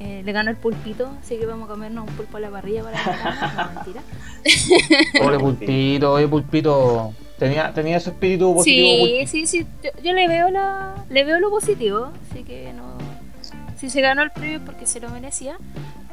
[0.00, 2.84] Eh, le ganó el pulpito, así que vamos a comernos un pulpo a la parrilla
[2.84, 3.56] para ganar.
[3.56, 4.02] No, mentira.
[5.20, 7.12] Pobre pulpito, oye pulpito.
[7.36, 8.88] Tenía, tenía ese espíritu positivo.
[8.88, 9.30] Sí, Pulpito.
[9.30, 9.66] sí, sí.
[9.82, 12.96] Yo, yo le veo la, le veo lo positivo, así que no.
[13.78, 15.56] Si se ganó el premio porque se lo merecía.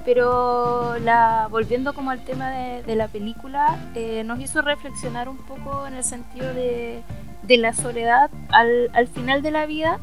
[0.05, 5.87] Pero la, volviendo como al tema de, la película, eh, nos hizo reflexionar un poco
[5.87, 7.01] en el sentido de,
[7.47, 9.99] la soledad al, al final de la vida.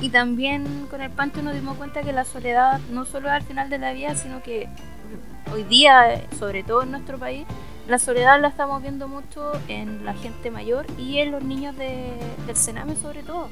[0.00, 3.42] Y también con el Pancho nos dimos cuenta que la soledad no solo es al
[3.42, 4.68] final de la vida, sino que
[5.52, 7.44] hoy día, sobre todo en nuestro país,
[7.88, 12.12] la soledad la estamos viendo mucho en la gente mayor y en los niños de,
[12.46, 13.48] del Sename sobre todo.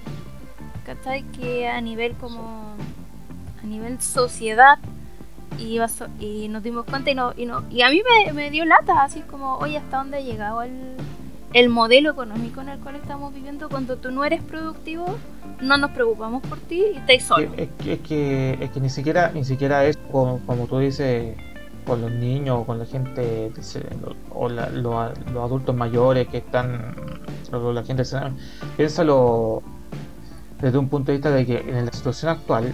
[0.86, 1.24] ¿Cachai?
[1.32, 2.76] Que a nivel como
[3.62, 4.78] a nivel sociedad
[5.58, 9.02] y, nos dimos cuenta y, no, y, no, y a mí me, me dio lata,
[9.02, 10.94] así como, oye, ¿hasta dónde ha llegado el,
[11.52, 13.68] el modelo económico en el cual estamos viviendo?
[13.68, 15.16] Cuando tú no eres productivo,
[15.60, 17.50] no nos preocupamos por ti y estáis solo.
[17.56, 21.36] Es, que- es que, es que ni siquiera, ni siquiera es como, como tú dices,
[21.84, 23.50] con los niños o con la gente,
[24.30, 26.94] o la- lo- los adultos mayores que están,
[27.50, 28.04] o la gente,
[28.76, 29.62] piénsalo
[30.60, 32.72] desde un punto de vista de que en la situación actual,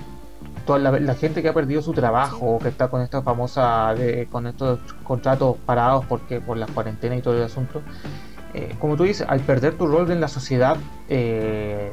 [0.67, 4.27] toda la, la gente que ha perdido su trabajo, que está con esta famosa, de-
[4.31, 7.83] con estos contratos parados porque por la cuarentena y todo el asunto,
[8.55, 10.77] eh, como tú dices, al perder tu rol en la sociedad,
[11.09, 11.91] eh,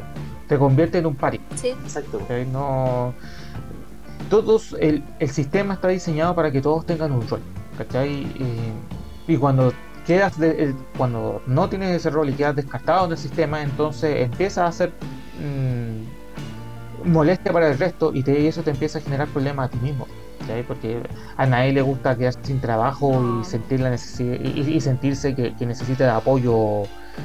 [0.47, 1.39] te convierte en un pari.
[1.55, 2.21] Sí, Exacto.
[2.51, 3.13] No,
[4.29, 7.41] todos, el, el sistema está diseñado para que todos tengan un rol,
[7.77, 8.11] ¿cachai?
[8.11, 8.73] Y,
[9.27, 9.73] y cuando
[10.05, 14.65] quedas de- el- cuando no tienes ese rol y quedas descartado del sistema, entonces empieza
[14.67, 14.91] a ser
[15.39, 16.20] mm,
[17.03, 19.77] molestia para el resto y, te- y eso te empieza a generar problemas a ti
[19.79, 20.07] mismo.
[20.67, 21.01] Porque
[21.37, 25.55] a nadie le gusta quedarse sin trabajo y sentir la necesidad y, y- sentirse que,
[25.55, 26.83] que necesita de apoyo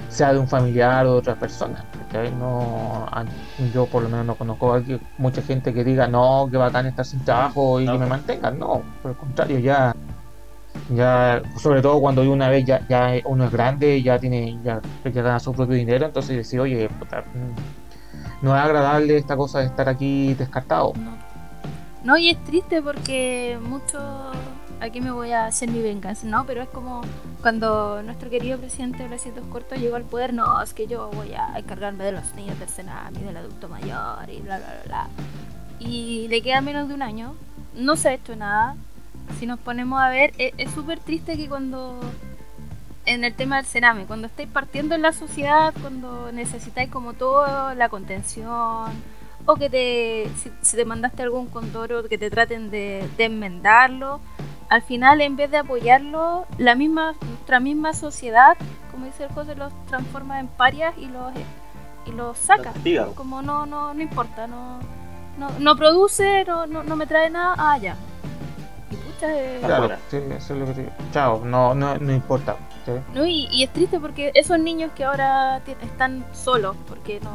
[0.09, 1.85] sea de un familiar o de otra persona.
[2.07, 2.31] ¿cachai?
[2.37, 3.07] No,
[3.73, 4.83] yo por lo menos no conozco a
[5.19, 7.93] mucha gente que diga, no, que bacán estar sin trabajo y No.
[7.95, 8.59] que me mantengan.
[8.59, 9.95] No, por el contrario, ya,
[10.95, 15.11] ya sobre todo cuando una vez ya, ya uno es grande, ya tiene, ya, ya
[15.23, 17.25] gana su propio dinero, entonces decir, oye, puta,
[18.42, 20.92] no es agradable esta cosa de estar aquí descartado.
[20.96, 21.27] no.
[22.07, 23.99] No, y es triste porque mucho.
[24.81, 26.46] Aquí me voy a hacer mi venganza, ¿no?
[26.46, 27.01] Pero es como
[27.42, 31.33] cuando nuestro querido presidente de Bracitos Cortos llegó al poder, no, es que yo voy
[31.33, 34.83] a encargarme de los niños del Senado y del adulto mayor y bla, bla, bla,
[34.85, 35.09] bla.
[35.81, 37.35] Y le queda menos de un año,
[37.75, 38.77] no se ha hecho nada.
[39.40, 41.99] si nos ponemos a ver, e, es súper triste que cuando
[43.07, 47.75] en el tema del cename, cuando estáis partiendo en la sociedad, cuando necesitáis como toda
[47.75, 48.90] la contención,
[49.47, 50.29] o que te,
[50.62, 54.21] si, te mandaste algún condoro, que te traten de, enmendarlo,
[54.69, 58.57] al final en vez de apoyarlo, la misma, nuestra misma sociedad,
[58.90, 61.33] como dice el José, los transforma en parias y los
[62.07, 62.73] y los saca.
[63.14, 64.81] Como no, no, no importa, no,
[65.38, 67.97] no, no produce, no, no, no me trae nada, ah ya.
[68.90, 70.92] Y pucha, eh, claro, sí, eso es lo que te digo.
[71.12, 72.57] Chao, no, no, no importa.
[73.14, 77.31] No, y, y, es triste porque esos niños que ahora están solos, porque no,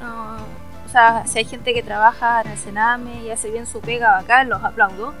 [0.00, 0.36] no,
[0.84, 4.18] o sea, si hay gente que trabaja en el Sename y hace bien su pega
[4.18, 5.14] acá, los aplaudo,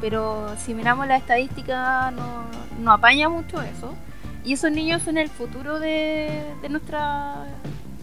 [0.00, 2.44] pero si miramos la estadística no,
[2.80, 3.94] no apaña mucho eso.
[4.44, 7.46] Y esos niños son el futuro de, de nuestra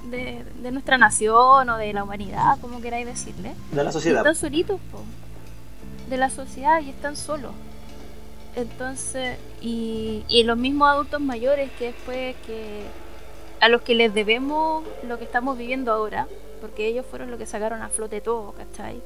[0.09, 3.53] de, de, nuestra nación o de la humanidad, como queráis decirle.
[3.71, 4.19] De la sociedad.
[4.19, 5.01] están solitos, po.
[6.09, 7.51] de la sociedad y están solos.
[8.55, 12.83] Entonces, y, y los mismos adultos mayores que después que
[13.59, 16.27] a los que les debemos lo que estamos viviendo ahora,
[16.61, 19.01] porque ellos fueron los que sacaron a flote todo, ¿cachai?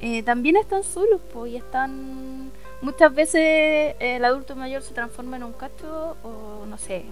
[0.00, 2.50] Eh, también están solos, pues, y están...
[2.82, 7.04] Muchas veces eh, el adulto mayor se transforma en un cacho o no sé,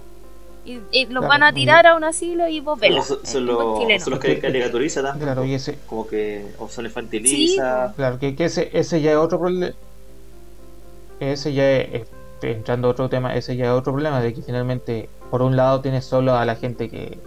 [0.65, 3.05] y, los van a tirar a un asilo y vos velas.
[3.05, 5.27] Son, son, los que caricaturiza también.
[5.27, 7.93] Claro, y ese, como que o se infantiliza.
[7.95, 9.73] Claro, que, que, ese, ese ya es otro problema.
[11.19, 12.07] Ese ya es,
[12.51, 15.81] entrando a otro tema, ese ya es otro problema de que finalmente, por un lado,
[15.81, 17.17] tienes solo a la gente que,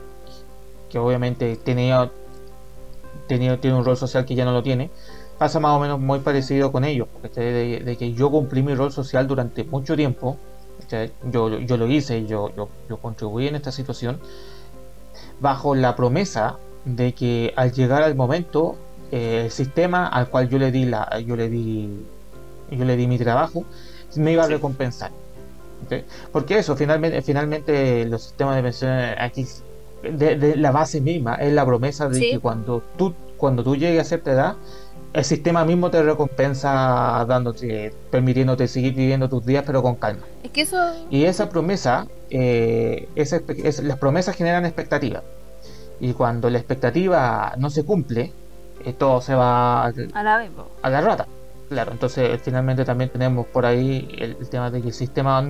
[0.90, 2.10] que obviamente tenía,
[3.26, 4.90] tenía, tiene un rol social que ya no lo tiene.
[5.38, 9.26] Pasa más o menos muy parecido con ellos, de que yo cumplí mi rol social
[9.28, 10.36] durante mucho tiempo
[11.30, 14.18] yo, yo lo hice, yo, yo, yo contribuí en esta situación
[15.40, 18.76] bajo la promesa de que al llegar al momento
[19.10, 21.88] eh, el sistema al cual yo le di la yo le di
[22.70, 23.64] yo le di mi trabajo
[24.16, 25.10] me iba a recompensar
[26.32, 29.46] porque eso finalmente finalmente los sistemas de pensiones aquí
[30.02, 34.04] de, la base misma es la promesa de que cuando tú cuando tú llegues a
[34.04, 34.56] cierta edad
[35.12, 40.24] el sistema mismo te recompensa dándote, permitiéndote seguir viviendo tus días, pero con calma.
[40.42, 40.76] Es que eso...
[41.10, 43.08] Y esa promesa, eh,
[43.82, 45.22] las promesas generan expectativa.
[45.98, 48.32] Y cuando la expectativa no se cumple,
[48.84, 50.48] eh, todo se va a la,
[50.82, 51.26] a la rata.
[51.68, 55.46] Claro, entonces finalmente también tenemos por ahí el, tema de que el sistema,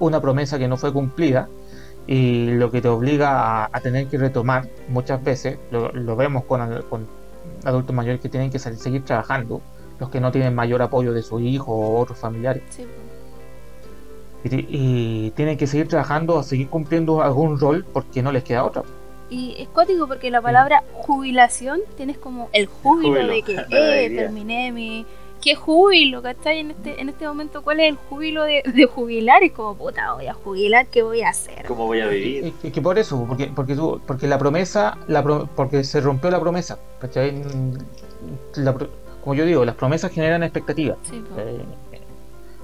[0.00, 1.48] una promesa que no fue cumplida,
[2.06, 6.82] y lo que te obliga a, tener que retomar muchas veces, lo, lo vemos con,
[6.90, 7.06] con
[7.64, 9.60] adultos mayores que tienen que seguir trabajando,
[10.00, 12.62] los que no tienen mayor apoyo de su hijo o otros familiares.
[14.44, 18.82] Y, tienen que seguir trabajando, a seguir cumpliendo algún rol porque no les queda otra.
[19.30, 24.72] Y es cuático porque la palabra jubilación tienes como el júbilo, de que eh, terminé
[24.72, 25.06] mi,
[25.42, 26.60] qué júbilo, ¿cachai?
[26.60, 28.62] En este, en este momento, ¿cuál es el júbilo de,
[28.94, 29.42] jubilar?
[29.42, 31.66] Es como, puta, voy a jubilar, ¿qué voy a hacer?
[31.66, 32.54] ¿Cómo voy a vivir?
[32.62, 36.40] Es que, por eso, porque, porque, tú, porque la promesa, la porque se rompió la
[36.40, 37.42] promesa, ¿cachai?
[39.22, 40.96] como yo digo, las promesas generan expectativas.
[41.36, 41.64] Eh,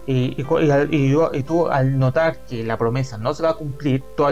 [0.06, 4.24] y, y, tú al notar que la promesa no se va a cumplir, tú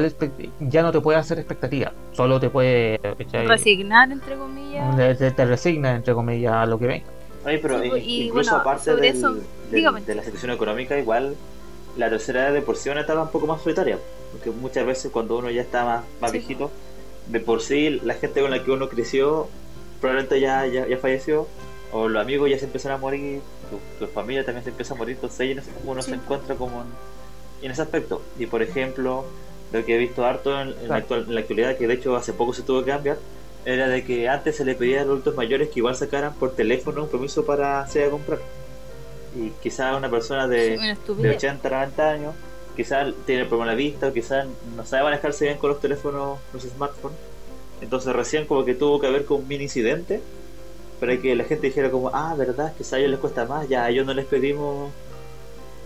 [0.61, 2.99] ya no te puedes hacer expectativa, solo te puedes...
[3.31, 5.19] Resignar, entre comillas.
[5.19, 7.15] Te, te resignas, entre comillas, a lo que venga
[7.63, 11.37] pero incluso aparte de la situación económica, igual
[11.97, 13.99] la tercera edad de por sí una etapa un poco más solitaria.
[14.33, 16.71] Porque muchas veces cuando uno ya está más, viejito,
[17.29, 19.49] de por sí la gente con la que uno creció
[20.01, 21.47] probablemente ya, ya, falleció,
[21.93, 23.41] o los amigos ya se empiezan a morir,
[23.99, 26.85] tu, familia también se empieza a morir, entonces uno se encuentra como
[27.63, 28.21] en, ese aspecto.
[28.39, 29.25] Y por ejemplo,
[29.73, 32.53] lo que he visto harto en, la, en la actualidad, que de hecho hace poco
[32.53, 33.19] se tuvo que cambiar,
[33.66, 36.55] era de que antes se le pedía a los adultos mayores que igual sacaran por
[36.55, 38.38] teléfono un permiso para hacer a comprar.
[39.35, 40.79] Y quizás una persona de,
[41.18, 42.35] de 80, 90 años,
[42.76, 46.62] quizás tiene problema de vista, o quizás no sabe manejarse bien con los teléfonos, los
[46.62, 47.18] smartphones.
[47.81, 50.20] Entonces recién como que tuvo que haber como un mini incidente
[51.00, 53.85] para que la gente dijera como, ah, verdad, que a ellos les cuesta más, ya
[53.85, 54.92] a ellos no les pedimos,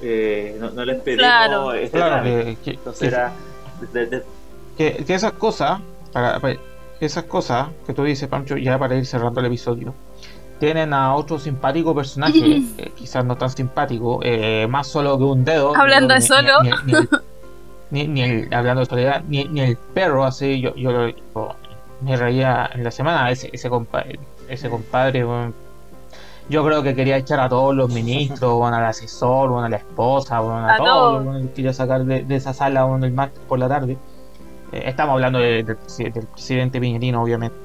[0.02, 1.72] eh, no, les pedimos claro.
[1.72, 2.24] este claro,
[2.62, 3.32] que, Entonces era...
[4.76, 5.80] que, que esas cosas,
[6.12, 6.38] para,
[7.06, 9.94] esas cosas que tú dices, Pancho, ya para ir cerrando el episodio,
[10.58, 15.44] tienen a otro simpático personaje, eh, quizás no tan simpático, eh, más solo que un
[15.44, 15.74] dedo.
[15.74, 16.52] Hablando de solo.
[17.90, 20.92] Ni, el, hablando de soledad, ni, el perro, así, yo, yo,
[22.02, 25.24] me reía en la semana, ese, ese compadre, ese compadre
[26.50, 30.76] yo creo que quería echar a todos los ministros, al asesor, a la esposa, a,
[30.78, 31.24] todos,
[31.54, 33.96] quería sacar de, esa sala el martes por la tarde.
[34.72, 37.56] Eh, estamos hablando del presidente Piñerino, obviamente.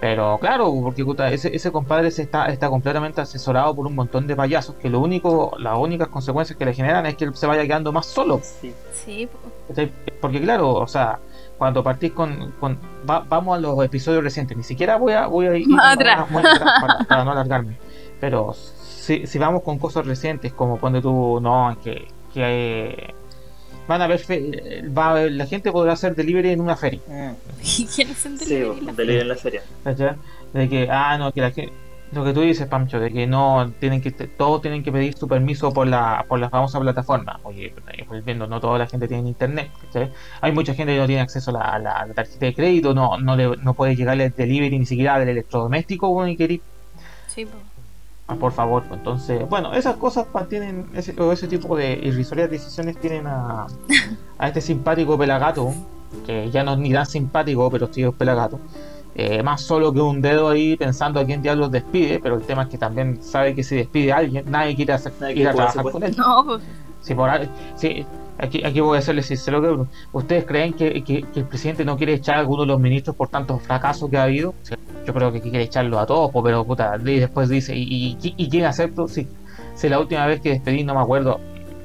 [0.00, 4.26] Pero claro, porque puta, ese, ese compadre se está, está completamente asesorado por un montón
[4.26, 7.46] de payasos que lo único, las únicas consecuencias que le generan es que él se
[7.46, 8.40] vaya quedando más solo.
[8.42, 8.74] Sí.
[8.92, 9.28] Sí.
[10.20, 11.20] Porque claro, o sea,
[11.56, 15.46] cuando partís con, con- va- vamos a los episodios recientes, ni siquiera voy a, voy
[15.46, 16.26] a ir atrás.
[16.32, 17.76] para, para no alargarme.
[18.20, 23.14] Pero si, si vamos con cosas recientes, como ponte tú, no, que, que
[23.88, 27.00] van a ver, fe- va a haber- la gente podrá hacer delivery en una feria.
[27.62, 28.80] ¿Y quién el Sí, delivery?
[28.82, 29.62] La- delivery en la feria.
[29.84, 30.16] ¿cachai?
[30.52, 31.72] De que, ah, no, que la gente,
[32.12, 35.26] lo que tú dices, Pancho, de que no tienen que, todos tienen que pedir su
[35.26, 37.40] permiso por la, por la famosa plataforma.
[37.42, 39.70] Oye, eh, volviendo, no toda la gente tiene internet.
[40.42, 42.54] Hay mucha gente que no tiene acceso a la, a la- a la tarjeta de
[42.54, 46.36] crédito, no, no, le, no puede llegarle el delivery ni siquiera del electrodoméstico, bueno, y
[46.36, 46.60] querer,
[47.28, 47.52] Sí, po.
[48.32, 48.82] Ah, por favor.
[48.92, 53.66] Entonces, bueno, esas cosas tienen, ese, o ese tipo de irrisorias decisiones tienen a,
[54.38, 55.72] a este simpático pelagato,
[56.26, 58.58] que ya no es ni tan simpático, pero sí es pelagato.
[59.14, 62.62] eh, más solo que un dedo ahí pensando a quién diablos despide, pero el tema
[62.62, 65.52] es que también sabe que si despide a alguien, nadie quiere hacer, Nadie ir a
[65.52, 66.14] quiere trabajar con él.
[66.16, 66.62] No, pues.
[67.02, 67.28] Si por
[67.76, 68.06] si-
[68.38, 71.96] aquí, aquí voy a hacerle sincero que ustedes creen que, que- que el presidente no
[71.96, 74.54] quiere echar a alguno de los ministros por tantos fracasos que ha habido.
[75.06, 78.34] Yo creo que quiere echarlo a todos, pues, pero puta, y después dice, ¿y, y,
[78.36, 79.08] y quién acepto?
[79.08, 79.26] Si,
[79.74, 81.40] si la última vez que despedí, no me acuerdo,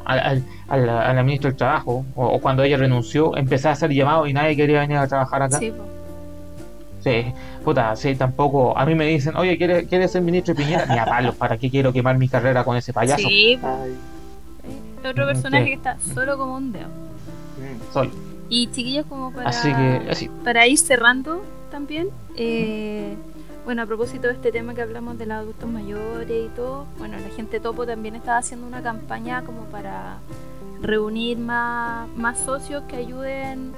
[0.06, 3.70] al, al, a la, a la ministra del Trabajo, o, o cuando ella renunció, empecé
[3.70, 5.60] a hacer llamados y nadie quería venir a trabajar acá.
[5.60, 5.74] Sí.
[7.00, 7.26] Sí,
[7.64, 8.78] puta, sí, tampoco.
[8.78, 10.86] A mí me dicen, oye, ¿quieres, ¿quieres ser ministro de Piñera?
[10.86, 13.28] Ni a palos, ¿para qué quiero quemar mi carrera con ese payaso?
[13.30, 13.58] Sí,
[15.10, 16.88] Otro personaje que está solo como un dedo.
[16.88, 17.94] Mm.
[17.94, 18.12] Sol.
[18.50, 20.30] Y chiquillos, como para, Así que, así.
[20.44, 23.16] para ir cerrando también, eh,
[23.66, 27.18] bueno, a propósito de este tema que hablamos de los adultos mayores y todo, bueno,
[27.20, 30.20] la gente topo también está haciendo una campaña como para
[30.82, 33.74] reunir más, más socios que ayuden.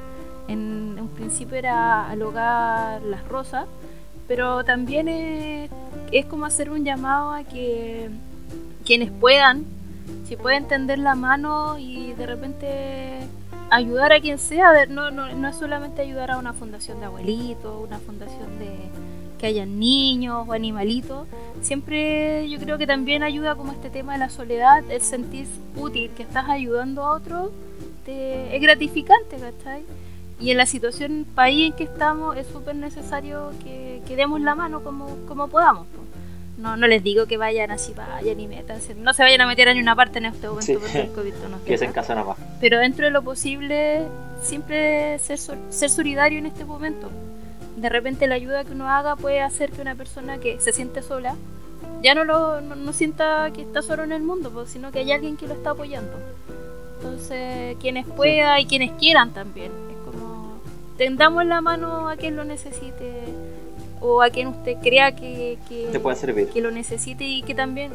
[0.48, 3.66] En un principio era al hogar Las Rosas,
[4.28, 5.70] pero también es,
[6.12, 8.10] es como hacer un llamado a que
[8.86, 9.66] quienes puedan,
[10.26, 13.20] si pueden tender la mano y de repente
[13.72, 17.84] ayudar a quien sea, no, no, no es solamente ayudar a una fundación de abuelitos,
[17.88, 18.90] una fundación de
[19.38, 21.26] que hayan niños o animalitos,
[21.62, 25.48] siempre yo creo que también ayuda como este tema de la soledad, el sentir
[25.78, 27.50] útil, que estás ayudando a otros,
[28.06, 29.84] te- es gratificante, ¿cachai?
[30.42, 34.56] Y en la situación país en que estamos es súper necesario que, que demos la
[34.56, 35.86] mano como, como podamos.
[36.60, 38.94] No, no les digo que vayan así, vayan y métanse.
[38.96, 40.76] No se vayan a meter en una parte en este momento Sí.
[40.76, 42.38] porque el COVID no Que es en casa nomás.
[42.60, 44.02] Pero dentro de lo posible,
[44.42, 47.10] siempre ser, ser solidario en este momento.
[47.78, 51.02] De repente la ayuda que uno haga puede hacer que una persona que se siente
[51.02, 51.36] sola
[52.02, 55.00] ya no, lo, no, no sienta que está solo en el mundo, pues, sino que
[55.00, 56.12] hay alguien que lo está apoyando.
[56.98, 59.72] Entonces, quienes puedan y quienes quieran también.
[59.90, 60.60] Es como,
[60.98, 63.24] tendamos la mano a quien lo necesite
[64.02, 66.50] o a quien usted crea que, que, Te puede servir.
[66.50, 67.92] que lo necesite y que también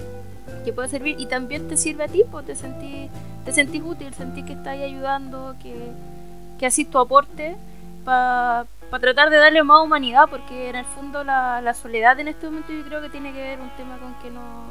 [0.65, 3.11] que pueda servir y también te sirve a ti, pues te sentís,
[3.45, 5.75] te sentís útil, sentís que estás ayudando, que,
[6.59, 7.57] que así tu aporte
[8.05, 8.67] para
[9.01, 12.73] tratar de darle más humanidad, porque en el fondo la, la soledad en este momento
[12.73, 14.65] yo creo que tiene que ver un tema con que no,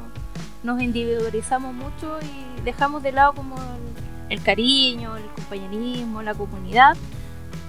[0.62, 6.96] nos individualizamos mucho y dejamos de lado como el, el cariño, el compañerismo, la comunidad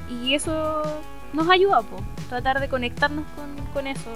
[0.10, 0.82] y eso
[1.34, 4.10] nos ayuda, pues, tratar de conectarnos con, con eso.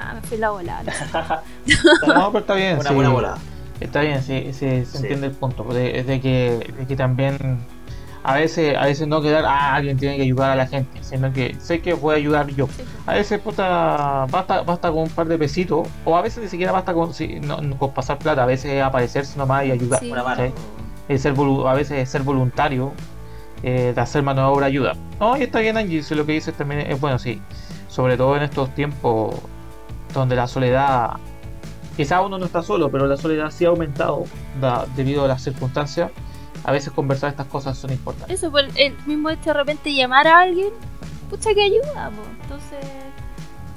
[0.00, 0.92] Ah, me fui la siento.
[2.06, 2.78] No, pero está bien.
[2.78, 2.94] Una sí.
[2.94, 3.38] buena volada.
[3.80, 4.96] Está bien, sí, sí, se Sí.
[4.98, 5.64] entiende el punto.
[5.64, 7.58] De, de que, de que también
[8.24, 11.32] a veces, a veces no quedar, ah, alguien tiene que ayudar a la gente, sino
[11.32, 12.66] que sé que voy a ayudar yo.
[12.66, 12.88] Sí, pues.
[13.06, 16.72] A veces, puta, basta, basta con un par de pesitos, o a veces ni siquiera
[16.72, 20.00] basta con, si- no- no con pasar plata, a veces es aparecerse nomás y ayudar.
[20.00, 20.10] Sí.
[20.10, 20.44] Una mano.
[20.46, 20.52] ¿sí?
[21.08, 21.34] Es ser
[21.68, 22.92] a veces es ser voluntario,
[23.62, 24.94] eh, de hacer mano de obra ayuda.
[25.20, 27.40] No, y está bien, Angie, si lo que dices también es bueno, sí.
[27.88, 29.34] Sobre todo en estos tiempos
[30.14, 31.12] donde la soledad,
[31.96, 34.24] quizá uno no está solo, pero la soledad sí ha aumentado
[34.60, 36.10] da- debido a las circunstancias.
[36.64, 38.38] A veces conversar estas cosas son importantes.
[38.38, 40.68] Eso, pues el mismo hecho de repente llamar a alguien,
[41.30, 42.28] pucha que ayuda, pues.
[42.42, 42.78] Entonces,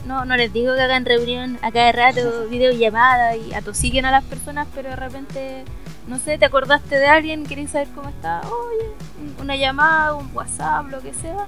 [0.06, 4.24] no, no les digo que hagan reunión a cada rato, videollamada y atosiguen a las
[4.24, 5.64] personas, pero de repente,
[6.08, 8.90] no sé, te acordaste de alguien, querés saber cómo está, oye,
[9.20, 11.46] un- una llamada, un WhatsApp, lo que sea,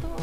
[0.00, 0.16] todo,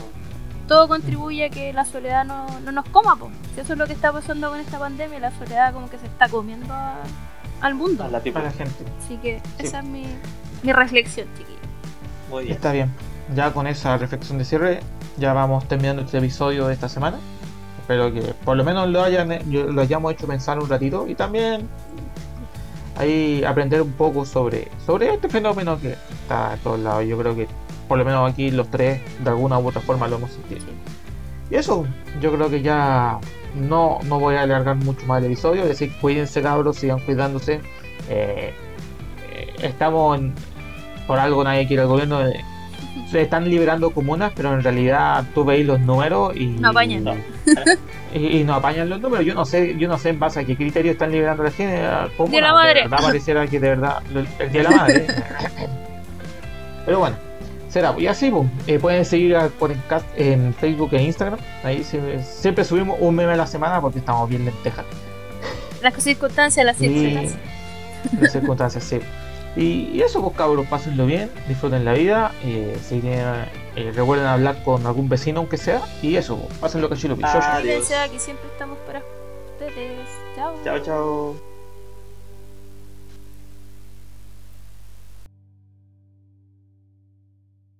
[0.68, 3.32] todo contribuye a que la soledad no, no nos coma, pues.
[3.56, 6.06] Si eso es lo que está pasando con esta pandemia, la soledad como que se
[6.06, 6.98] está comiendo a-
[7.62, 8.04] al mundo.
[8.04, 8.66] A la Para la people.
[8.66, 8.86] gente.
[9.04, 9.66] Así que Sí.
[9.66, 10.06] esa es mi,
[10.64, 11.60] mi reflexión, chiquillos.
[12.30, 12.56] Muy bien.
[12.56, 12.90] Está bien.
[13.36, 14.80] Ya con esa reflexión de cierre,
[15.18, 17.18] ya vamos terminando este episodio de esta semana.
[17.92, 21.68] Espero que por lo menos lo hayan lo hayamos hecho pensar un ratito y también
[22.98, 27.06] ahí aprender un poco sobre, sobre este fenómeno que está a todos lados.
[27.06, 27.48] Yo creo que
[27.90, 30.62] por lo menos aquí los tres de alguna u otra forma lo hemos sentido.
[31.50, 31.86] Y eso,
[32.22, 33.20] yo creo que ya
[33.56, 35.64] no, no voy a alargar mucho más el episodio.
[35.64, 37.56] Es decir, cuídense cabros, sigan cuidándose.
[38.08, 38.54] Eh,
[39.34, 40.34] eh, estamos en,
[41.08, 42.26] por algo nadie quiere el gobierno.
[42.26, 42.42] eh,
[43.10, 47.04] se están liberando comunas, pero en realidad tú veis los números y No apañan.
[47.04, 47.14] No.
[48.14, 49.26] y, y no apañan los números.
[49.26, 51.82] Yo no sé, yo no sé en base a qué criterio están liberando la gente.
[52.18, 52.74] ¿Cómo Día de la madre.
[52.84, 53.98] De verdad pareciera que de verdad
[54.40, 55.08] el día de la madre.
[56.86, 57.16] Pero bueno,
[57.70, 57.94] será.
[57.98, 59.38] Y así, pues, eh, pueden seguir
[60.16, 61.40] en Facebook e Instagram.
[61.64, 64.86] Ahí se- siempre subimos un meme a la semana porque estamos bien lentejas.
[65.82, 67.36] Las circunstancias, las circunstancias.
[68.20, 69.00] las circunstancias, sí.
[69.56, 72.32] Y, y eso, pues cabros, pásenlo bien, disfruten la vida.
[72.44, 73.46] eh, si tienen,
[73.76, 75.82] eh, recuerden hablar con algún vecino, aunque sea.
[76.02, 77.18] Y eso, pues, pásenlo que chilo.
[77.22, 77.60] Ah.
[77.62, 79.02] Cuídense, aquí siempre estamos para
[79.54, 80.08] ustedes.
[80.36, 80.56] Chao.
[80.64, 81.51] Chao, chao.